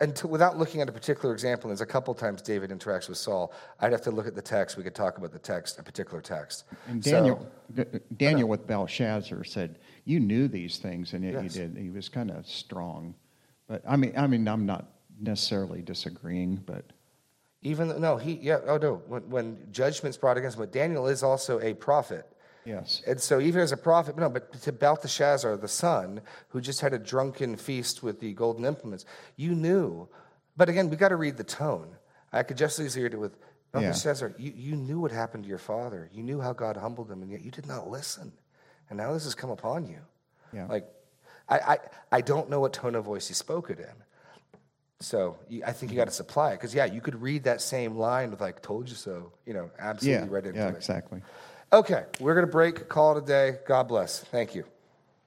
[0.00, 3.52] until, without looking at a particular example, there's a couple times David interacts with Saul.
[3.80, 4.76] I'd have to look at the text.
[4.76, 6.64] We could talk about the text, a particular text.
[6.88, 11.34] And So- Daniel D- uh, Daniel with Belshazzar said, "You knew these things, and yet
[11.34, 11.54] Yes.
[11.54, 13.14] you did." He was kind of strong,
[13.68, 14.86] but I mean, I mean, I'm not
[15.20, 16.84] necessarily disagreeing, but.
[17.62, 18.58] even though, no, he yeah.
[18.66, 22.26] Oh no, when, when judgment's brought against him, but Daniel is also a prophet.
[22.64, 23.02] Yes.
[23.06, 26.92] And so, even as a prophet, no, but to Belteshazzar, the son, who just had
[26.92, 29.04] a drunken feast with the golden implements,
[29.36, 30.08] you knew.
[30.56, 31.96] But again, we got to read the tone.
[32.32, 33.36] I could just as easily read it with
[33.74, 33.92] Yeah.
[34.38, 36.10] You, you knew what happened to your father.
[36.12, 38.32] You knew how God humbled him, and yet you did not listen.
[38.88, 39.98] And now this has come upon you.
[40.52, 40.66] Yeah.
[40.66, 40.86] Like,
[41.48, 41.78] I, I,
[42.12, 43.94] I don't know what tone of voice he spoke it in.
[45.00, 46.56] So I think you got to supply it.
[46.56, 49.70] Because, yeah, you could read that same line with, like, told you so, you know,
[49.78, 50.34] absolutely Yeah.
[50.34, 50.68] right into Yeah.
[50.68, 50.76] it.
[50.76, 51.22] Exactly.
[51.72, 53.58] Okay, we're going to break, call it a day.
[53.64, 54.18] God bless.
[54.18, 54.64] Thank you.